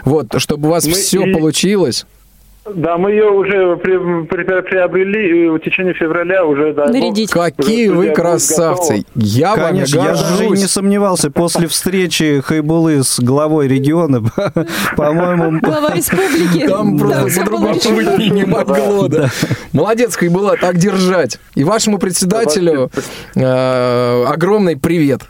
[0.04, 2.06] вот, чтобы у вас Мы все и- получилось.
[2.74, 6.72] Да, мы ее уже при- при- приобрели и в течение февраля уже...
[6.72, 7.30] бог, Нарядить.
[7.30, 8.96] Какие уже вы красавцы!
[8.98, 9.04] готова.
[9.14, 11.30] Я Конечно, вами я даже не сомневался.
[11.30, 14.22] После встречи Хайбулы с главой региона,
[14.96, 15.60] по-моему...
[15.60, 16.66] Глава республики.
[16.68, 19.28] Там просто по-другому быть не могло, да.
[19.72, 21.38] Молодец, была так держать.
[21.54, 22.90] И вашему председателю
[23.34, 25.22] э, огромный привет.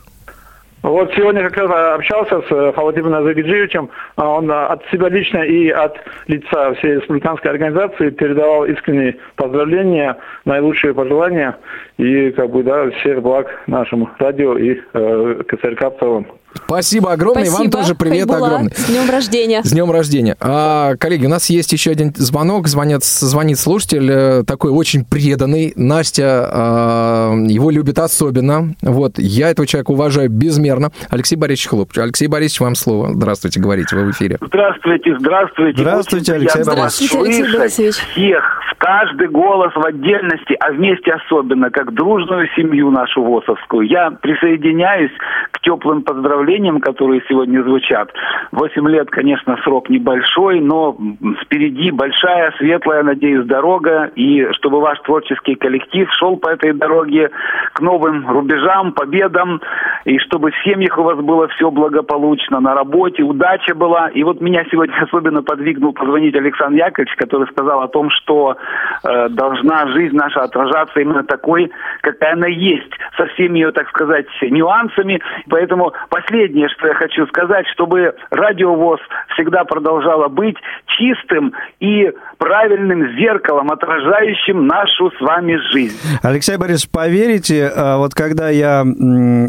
[0.87, 3.91] Вот сегодня как раз общался с э, Халатином Загиджиевичем.
[4.15, 5.97] А Он а, от себя лично и от
[6.29, 11.59] лица всей республиканской организации передавал искренние поздравления, наилучшие пожелания
[11.99, 16.27] и как бы да всех благ нашему радио и э, КСРК в целом.
[16.65, 17.45] Спасибо огромное.
[17.45, 18.47] И вам Спасибо, тоже привет Хайбула.
[18.47, 18.73] огромный.
[18.75, 19.63] С днем рождения.
[19.63, 20.37] С днем рождения.
[20.41, 22.69] А, коллеги, у нас есть еще один звонок.
[22.69, 25.73] Звонят, звонит слушатель, э, такой очень преданный.
[25.77, 28.75] Настя а, его любит особенно.
[28.83, 30.91] Вот, я этого человека уважаю безмерно.
[31.11, 31.99] Алексей Борисович Хлопч.
[31.99, 33.13] Алексей Борисович, вам слово.
[33.15, 34.39] Здравствуйте, говорите, вы в эфире.
[34.41, 35.81] Здравствуйте, здравствуйте.
[35.81, 37.11] Здравствуйте, Алексей Борисович.
[37.11, 37.95] Здравствуйте, Алексей Борисович.
[38.13, 43.87] Всех, в каждый голос в отдельности, а вместе особенно, как дружную семью нашу ВОСовскую.
[43.87, 45.11] Я присоединяюсь
[45.53, 46.46] к теплым поздравлениям,
[46.81, 48.13] которые сегодня звучат.
[48.53, 50.97] Восемь лет, конечно, срок небольшой, но
[51.43, 54.11] впереди большая, светлая, надеюсь, дорога.
[54.15, 57.31] И чтобы ваш творческий коллектив шел по этой дороге
[57.73, 59.61] к новым рубежам, победам.
[60.05, 64.09] И чтобы в семьях у вас было все благополучно, на работе, удача была.
[64.09, 68.57] И вот меня сегодня особенно подвигнул позвонить Александр Яковлевич, который сказал о том, что
[69.03, 71.71] э, должна жизнь наша отражаться именно такой,
[72.03, 75.21] какая она есть, со всеми ее, так сказать, нюансами.
[75.49, 75.93] Поэтому
[76.37, 79.01] последнее, что я хочу сказать, чтобы радиовоз
[79.35, 80.57] всегда продолжало быть
[80.87, 85.97] чистым и правильным зеркалом, отражающим нашу с вами жизнь.
[86.23, 88.85] Алексей Борисович, поверите, а, вот когда я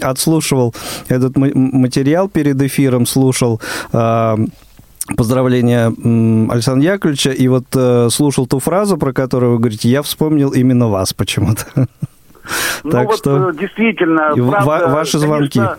[0.02, 0.74] отслушивал
[1.10, 3.62] этот ма- материал перед эфиром, слушал
[3.94, 4.36] а,
[5.16, 5.88] поздравления
[6.52, 10.90] Александра Яковлевича, и вот э, слушал ту фразу, про которую вы говорите, я вспомнил именно
[10.90, 11.64] вас почему-то.
[12.84, 15.60] Ну Так вот что э, действительно, правда, ваши звонки.
[15.60, 15.78] конечно,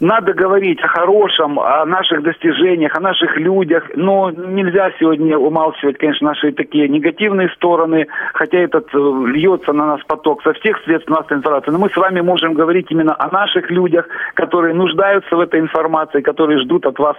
[0.00, 6.28] надо говорить о хорошем, о наших достижениях, о наших людях, но нельзя сегодня умалчивать, конечно,
[6.28, 11.38] наши такие негативные стороны, хотя этот э, льется на нас поток со всех средств массовой
[11.38, 11.70] информации.
[11.70, 16.20] Но мы с вами можем говорить именно о наших людях, которые нуждаются в этой информации,
[16.20, 17.16] которые ждут от вас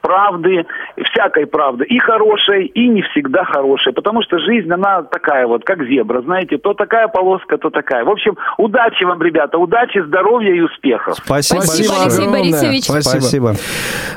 [0.00, 0.66] правды,
[1.10, 5.82] всякой правды, и хорошей, и не всегда хорошей, потому что жизнь, она такая вот, как
[5.84, 8.04] зебра, знаете, то такая полоска, то такая.
[8.04, 11.16] В общем, удачи вам, ребята, удачи, здоровья и успехов.
[11.16, 12.28] Спасибо, Спасибо, Алексей.
[12.28, 12.84] Борисович.
[12.84, 13.20] Спасибо.
[13.20, 13.56] Спасибо.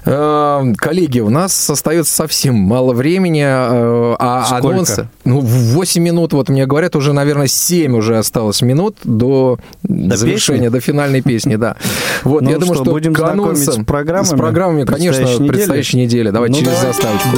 [0.05, 4.67] Э, Коллеги, у нас остается совсем мало времени, э, а Сколько?
[4.69, 5.07] анонсы...
[5.25, 10.59] Ну, в 8 минут, вот мне говорят, уже, наверное, 7 уже осталось минут до, завершения,
[10.65, 10.67] песни?
[10.73, 11.75] до финальной песни, да.
[12.23, 15.39] Вот, Ну я думаю, что, что будем к знакомить с программами С программами, конечно, предстоящей
[15.43, 15.47] недели?
[15.57, 16.29] предстоящей недели.
[16.31, 16.88] Давай Ну, через давай.
[16.93, 17.29] заставочку.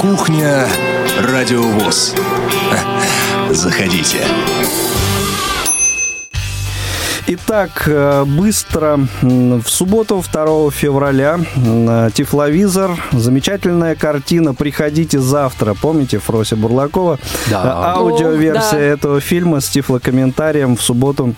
[0.00, 0.66] Кухня
[1.22, 2.14] Радиовоз.
[3.50, 4.18] Заходите.
[7.26, 15.72] Итак, э, быстро в субботу, 2 февраля, э, Тифловизор, замечательная картина «Приходите завтра».
[15.72, 17.18] Помните Фрося Бурлакова?
[17.48, 17.62] Да.
[17.64, 18.78] Э, Аудиоверсия О, да.
[18.78, 21.34] этого фильма с тифлокомментарием в субботу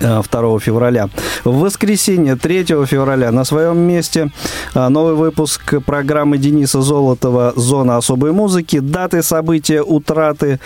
[0.00, 1.08] 2 февраля.
[1.44, 4.30] В воскресенье 3 февраля на своем месте
[4.74, 8.78] э, новый выпуск программы Дениса Золотова «Зона особой музыки».
[8.78, 10.58] Даты события, утраты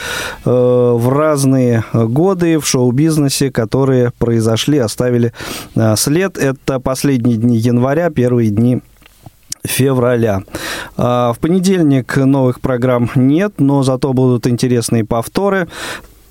[0.45, 5.33] э, в разные годы в шоу-бизнесе, которые произошли, оставили
[5.75, 6.39] э, след.
[6.39, 8.83] Это последние дни января, первые дни
[9.65, 10.43] февраля.
[10.97, 15.69] А, В понедельник новых программ нет, но зато будут интересные повторы.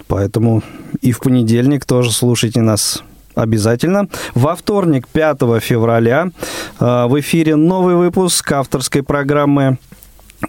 [0.10, 0.64] Поэтому
[1.02, 3.04] и в понедельник тоже слушайте нас
[3.36, 4.10] обязательно.
[4.34, 6.32] Во вторник, 5 февраля,
[6.80, 9.78] а, в эфире новый выпуск авторской программы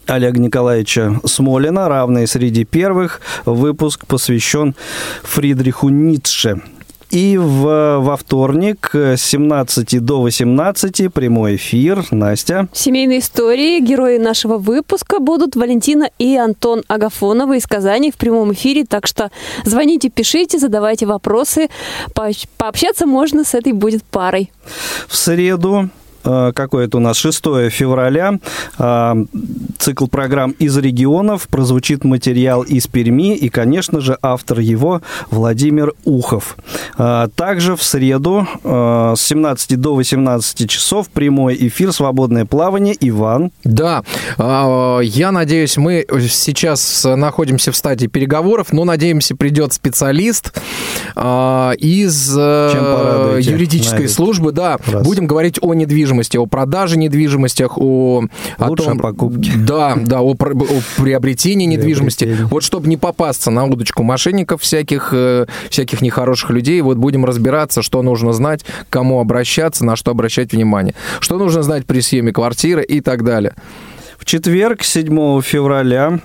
[0.07, 3.21] Олега Николаевича Смолина, равные среди первых.
[3.45, 4.75] Выпуск посвящен
[5.23, 6.63] Фридриху Ницше.
[7.11, 12.05] И в, во вторник с 17 до 18 прямой эфир.
[12.13, 12.69] Настя.
[12.73, 13.81] Семейные истории.
[13.81, 18.85] Герои нашего выпуска будут Валентина и Антон Агафоновы из Казани в прямом эфире.
[18.85, 19.31] Так что
[19.65, 21.69] звоните, пишите, задавайте вопросы.
[22.15, 24.53] Поощ- Пообщаться можно с этой будет парой.
[25.09, 25.91] В среду
[26.25, 28.39] э, какой это у нас, 6 февраля,
[28.79, 29.25] э,
[29.79, 36.57] цикл программ из регионов, прозвучит материал из Перми, и, конечно же, автор его Владимир Ухов.
[36.99, 42.97] Э, Также в среду с 17 до 18 часов прямой эфир «Свободное плавание».
[43.01, 43.51] Иван.
[43.65, 44.03] Да,
[44.37, 50.53] а, я надеюсь, мы сейчас находимся в стадии переговоров, но, надеемся, придет специалист
[51.17, 54.53] из юридической службы.
[54.53, 55.05] Да, Раз.
[55.05, 58.25] будем говорить о недвижимости, о продаже недвижимостях, о,
[58.59, 59.53] о том, покупке.
[59.57, 62.37] Да, да, о, про- о приобретении недвижимости.
[62.51, 67.83] Вот чтобы не попасться на удочку мошенников всяких, э, всяких нехороших людей, вот будем разбираться,
[67.83, 72.33] что нужно знать, к кому обращаться, на что обращать внимание, что нужно знать при съеме
[72.33, 73.55] квартиры и так далее.
[74.19, 76.21] В четверг, 7 февраля,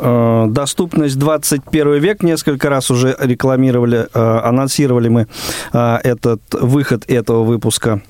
[0.00, 2.22] э, доступность 21 век.
[2.22, 5.26] Несколько раз уже рекламировали, э, анонсировали мы
[5.72, 8.02] этот выход этого выпуска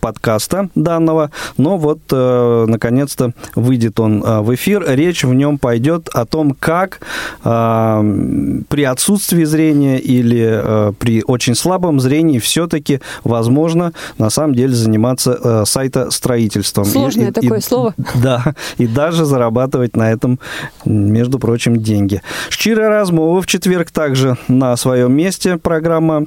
[0.00, 4.84] подкаста данного, но вот э, наконец-то выйдет он э, в эфир.
[4.86, 7.00] Речь в нем пойдет о том, как
[7.44, 14.74] э, при отсутствии зрения или э, при очень слабом зрении все-таки возможно на самом деле
[14.74, 16.84] заниматься э, сайтостроительством.
[16.84, 17.94] И- Сложное и- такое и- слово.
[18.22, 20.38] Да, и даже зарабатывать на этом,
[20.84, 22.22] между прочим, деньги.
[22.50, 26.26] Щира размова в четверг также на своем месте программа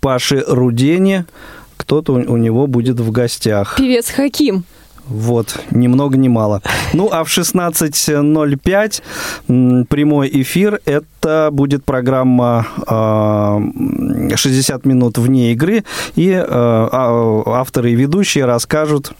[0.00, 1.24] Паши Рудени.
[1.78, 3.76] Кто-то у него будет в гостях.
[3.78, 4.64] Певец Хаким.
[5.06, 6.60] Вот, ни много ни мало.
[6.92, 9.02] Ну, а в 16.05
[9.48, 10.80] м, прямой эфир.
[10.84, 13.58] Это будет программа а,
[14.34, 15.84] 60 минут вне игры.
[16.14, 19.12] И а, а, авторы и ведущие расскажут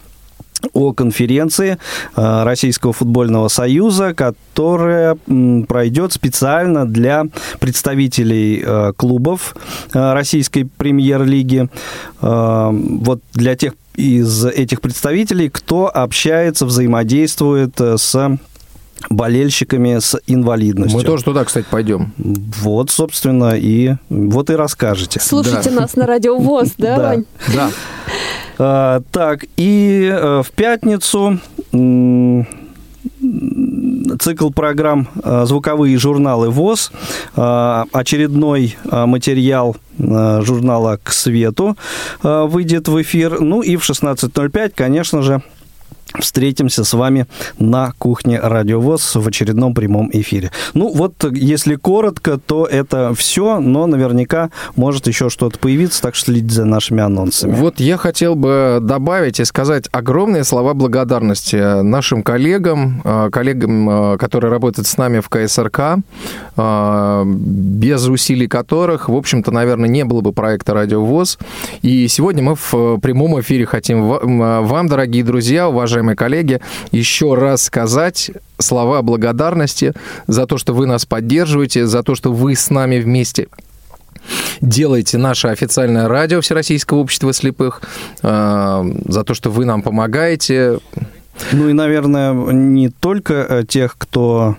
[0.73, 1.79] о конференции
[2.16, 5.16] э, Российского футбольного союза, которая
[5.69, 7.27] пройдет специально для
[7.61, 9.57] представителей э, клубов
[9.93, 11.69] э, Российской премьер-лиги.
[12.21, 18.39] Вот для тех из этих представителей, кто общается, взаимодействует с
[19.11, 20.99] болельщиками с инвалидностью.
[20.99, 22.12] Мы тоже туда, кстати, пойдем.
[22.16, 25.21] Вот, собственно, и вот и расскажете.
[25.21, 27.09] Слушайте нас на радио ВОЗ, да, Да.
[27.09, 27.25] Вань?
[27.55, 27.71] Да.
[28.59, 31.39] А, так, и э, в пятницу
[34.21, 36.93] цикл программ э, «Звуковые журналы ВОЗ».
[37.37, 41.77] Э, очередной э, материал журнала «К свету»
[42.23, 43.41] выйдет в эфир.
[43.41, 45.43] Ну и в 16.05, конечно же,
[46.19, 47.27] встретимся с вами
[47.59, 50.51] на кухне Радио ВОЗ в очередном прямом эфире.
[50.75, 56.27] Ну вот, если коротко, то это все, но наверняка может еще что-то появиться, так что
[56.27, 57.55] следите за нашими анонсами.
[57.55, 64.17] Вот я хотел бы добавить и сказать огромные слова благодарности нашим коллегам, э, коллегам, э,
[64.19, 65.99] которые работают с нами в КСРК,
[66.57, 71.39] э, без усилий которых, в общем-то, наверное, не было бы проекта Радио ВОЗ.
[71.83, 76.61] И сегодня мы в прямом эфире хотим вам, дорогие друзья, уважаемые уважаемые коллеги,
[76.93, 79.93] еще раз сказать слова благодарности
[80.27, 83.49] за то, что вы нас поддерживаете, за то, что вы с нами вместе
[84.61, 87.83] делаете наше официальное радио Всероссийского общества слепых,
[88.23, 90.79] э, за то, что вы нам помогаете.
[91.53, 94.57] Ну и, наверное, не только э, тех, кто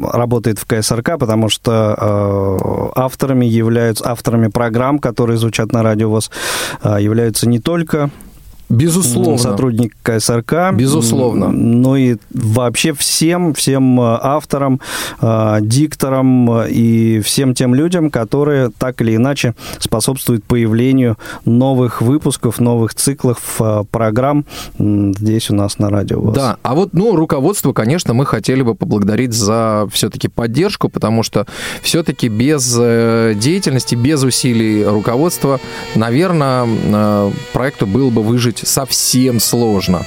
[0.00, 6.30] работает в КСРК, потому что э, авторами являются, авторами программ, которые звучат на радио ВОЗ,
[6.84, 8.10] являются не только
[8.70, 9.36] Безусловно.
[9.36, 10.72] Сотрудник КСРК.
[10.72, 11.48] Безусловно.
[11.48, 14.80] Ну и вообще всем, всем э, авторам,
[15.20, 22.60] э, дикторам э, и всем тем людям, которые так или иначе способствуют появлению новых выпусков,
[22.60, 23.60] новых циклов
[23.90, 24.44] программ
[24.78, 26.20] здесь у нас на радио.
[26.20, 26.34] ВОЗ.
[26.34, 31.46] Да, а вот, ну, руководство, конечно, мы хотели бы поблагодарить за все-таки поддержку, потому что
[31.82, 35.58] все-таки без деятельности, без усилий руководства,
[35.96, 40.04] наверное, проекту было бы выжить совсем сложно.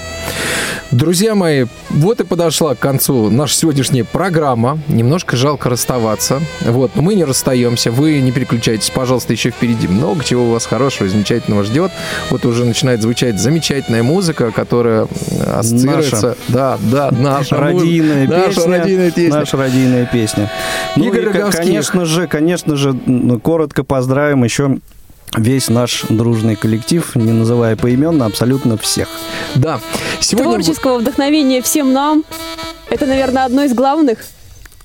[0.93, 4.77] Друзья мои, вот и подошла к концу наша сегодняшняя программа.
[4.87, 6.39] Немножко жалко расставаться.
[6.61, 7.89] Вот, но мы не расстаемся.
[7.89, 11.91] Вы не переключайтесь, пожалуйста, еще впереди много чего у вас хорошего, замечательного ждет.
[12.29, 15.07] Вот уже начинает звучать замечательная музыка, которая
[15.47, 16.15] ассоциируется...
[16.15, 16.37] Наша.
[16.47, 17.57] Да, да, наша.
[17.57, 18.35] Родийная муз...
[18.35, 18.67] песня.
[18.67, 19.39] Наша родийная песня.
[19.39, 20.51] Наша родийная песня.
[20.95, 21.59] Ну Игорь и, Роговских.
[21.59, 22.93] конечно же, конечно же,
[23.41, 24.77] коротко поздравим еще
[25.37, 29.07] весь наш дружный коллектив, не называя поименно, абсолютно всех.
[29.55, 29.79] Да.
[30.19, 30.53] Сегодня...
[30.53, 32.23] Творческого вдохновения всем нам.
[32.89, 34.19] Это, наверное, одно из главных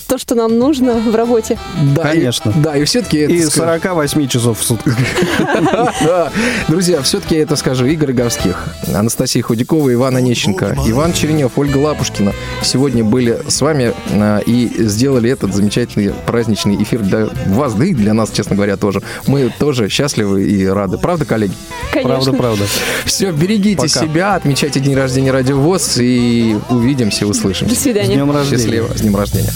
[0.08, 1.58] то, что нам нужно в работе.
[1.94, 2.50] Да, Конечно.
[2.50, 3.24] И, да, и все-таки...
[3.24, 4.96] И 48 часов в сутках.
[6.68, 7.84] Друзья, все-таки это скажу.
[7.84, 12.32] Игорь Говских, Анастасия Худякова, Иван Онищенко, Иван Черенев, Ольга Лапушкина
[12.62, 17.92] сегодня были с вами а, и сделали этот замечательный праздничный эфир для вас, да и
[17.92, 19.02] для нас, честно говоря, тоже.
[19.26, 20.96] Мы тоже счастливы и рады.
[20.96, 21.52] Правда, коллеги?
[21.92, 22.32] Конечно.
[22.32, 22.64] Правда, правда.
[23.04, 23.88] Все, берегите Пока.
[23.88, 27.74] себя, отмечайте день рождения Радио ВОЗ и увидимся, услышимся.
[27.74, 28.12] До свидания.
[28.12, 28.62] С днем рождения.
[28.62, 29.52] Счастливо, с днем рождения.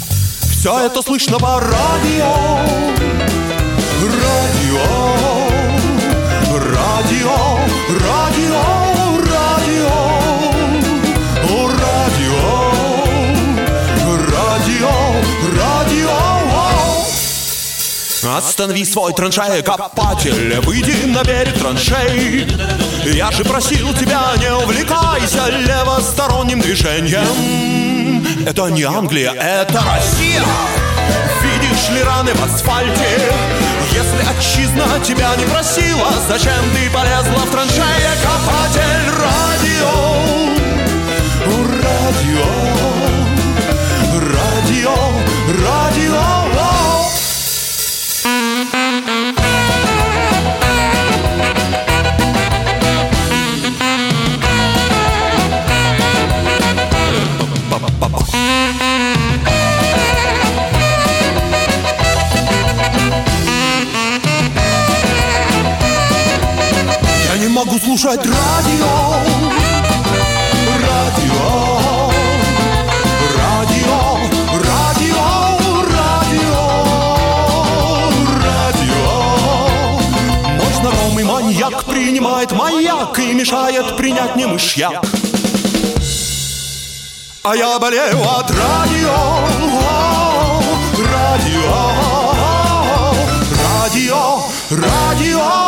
[0.63, 2.61] Все это слышно по радио.
[4.23, 4.87] Радио.
[6.57, 7.59] Радио.
[7.91, 8.63] Радио.
[9.33, 9.91] Радио.
[11.67, 12.47] Радио.
[14.31, 14.95] Радио.
[15.59, 16.15] Радио.
[18.37, 22.47] Останови свой траншея-копатель, выйди на берег траншей.
[23.05, 28.22] Я же просил тебя, не увлекайся левосторонним движением.
[28.45, 30.43] Это не Англия, это Россия.
[31.43, 33.33] Видишь ли раны в асфальте?
[33.93, 40.23] Если отчизна тебя не просила, зачем ты полезла в траншея копатель радио?
[41.83, 42.47] Радио,
[44.33, 45.22] радио.
[67.65, 68.93] Могу слушать радио.
[70.83, 71.79] Радио.
[73.39, 73.99] Радио.
[74.59, 75.29] Радио.
[75.95, 76.61] Радио.
[78.43, 79.07] Радио.
[80.57, 85.05] Мой знакомый маньяк принимает маяк и мешает принять не мышьяк.
[87.45, 89.39] А я болею от радио.
[91.13, 91.93] Радио.
[93.63, 94.43] Радио.
[94.71, 95.62] Радио.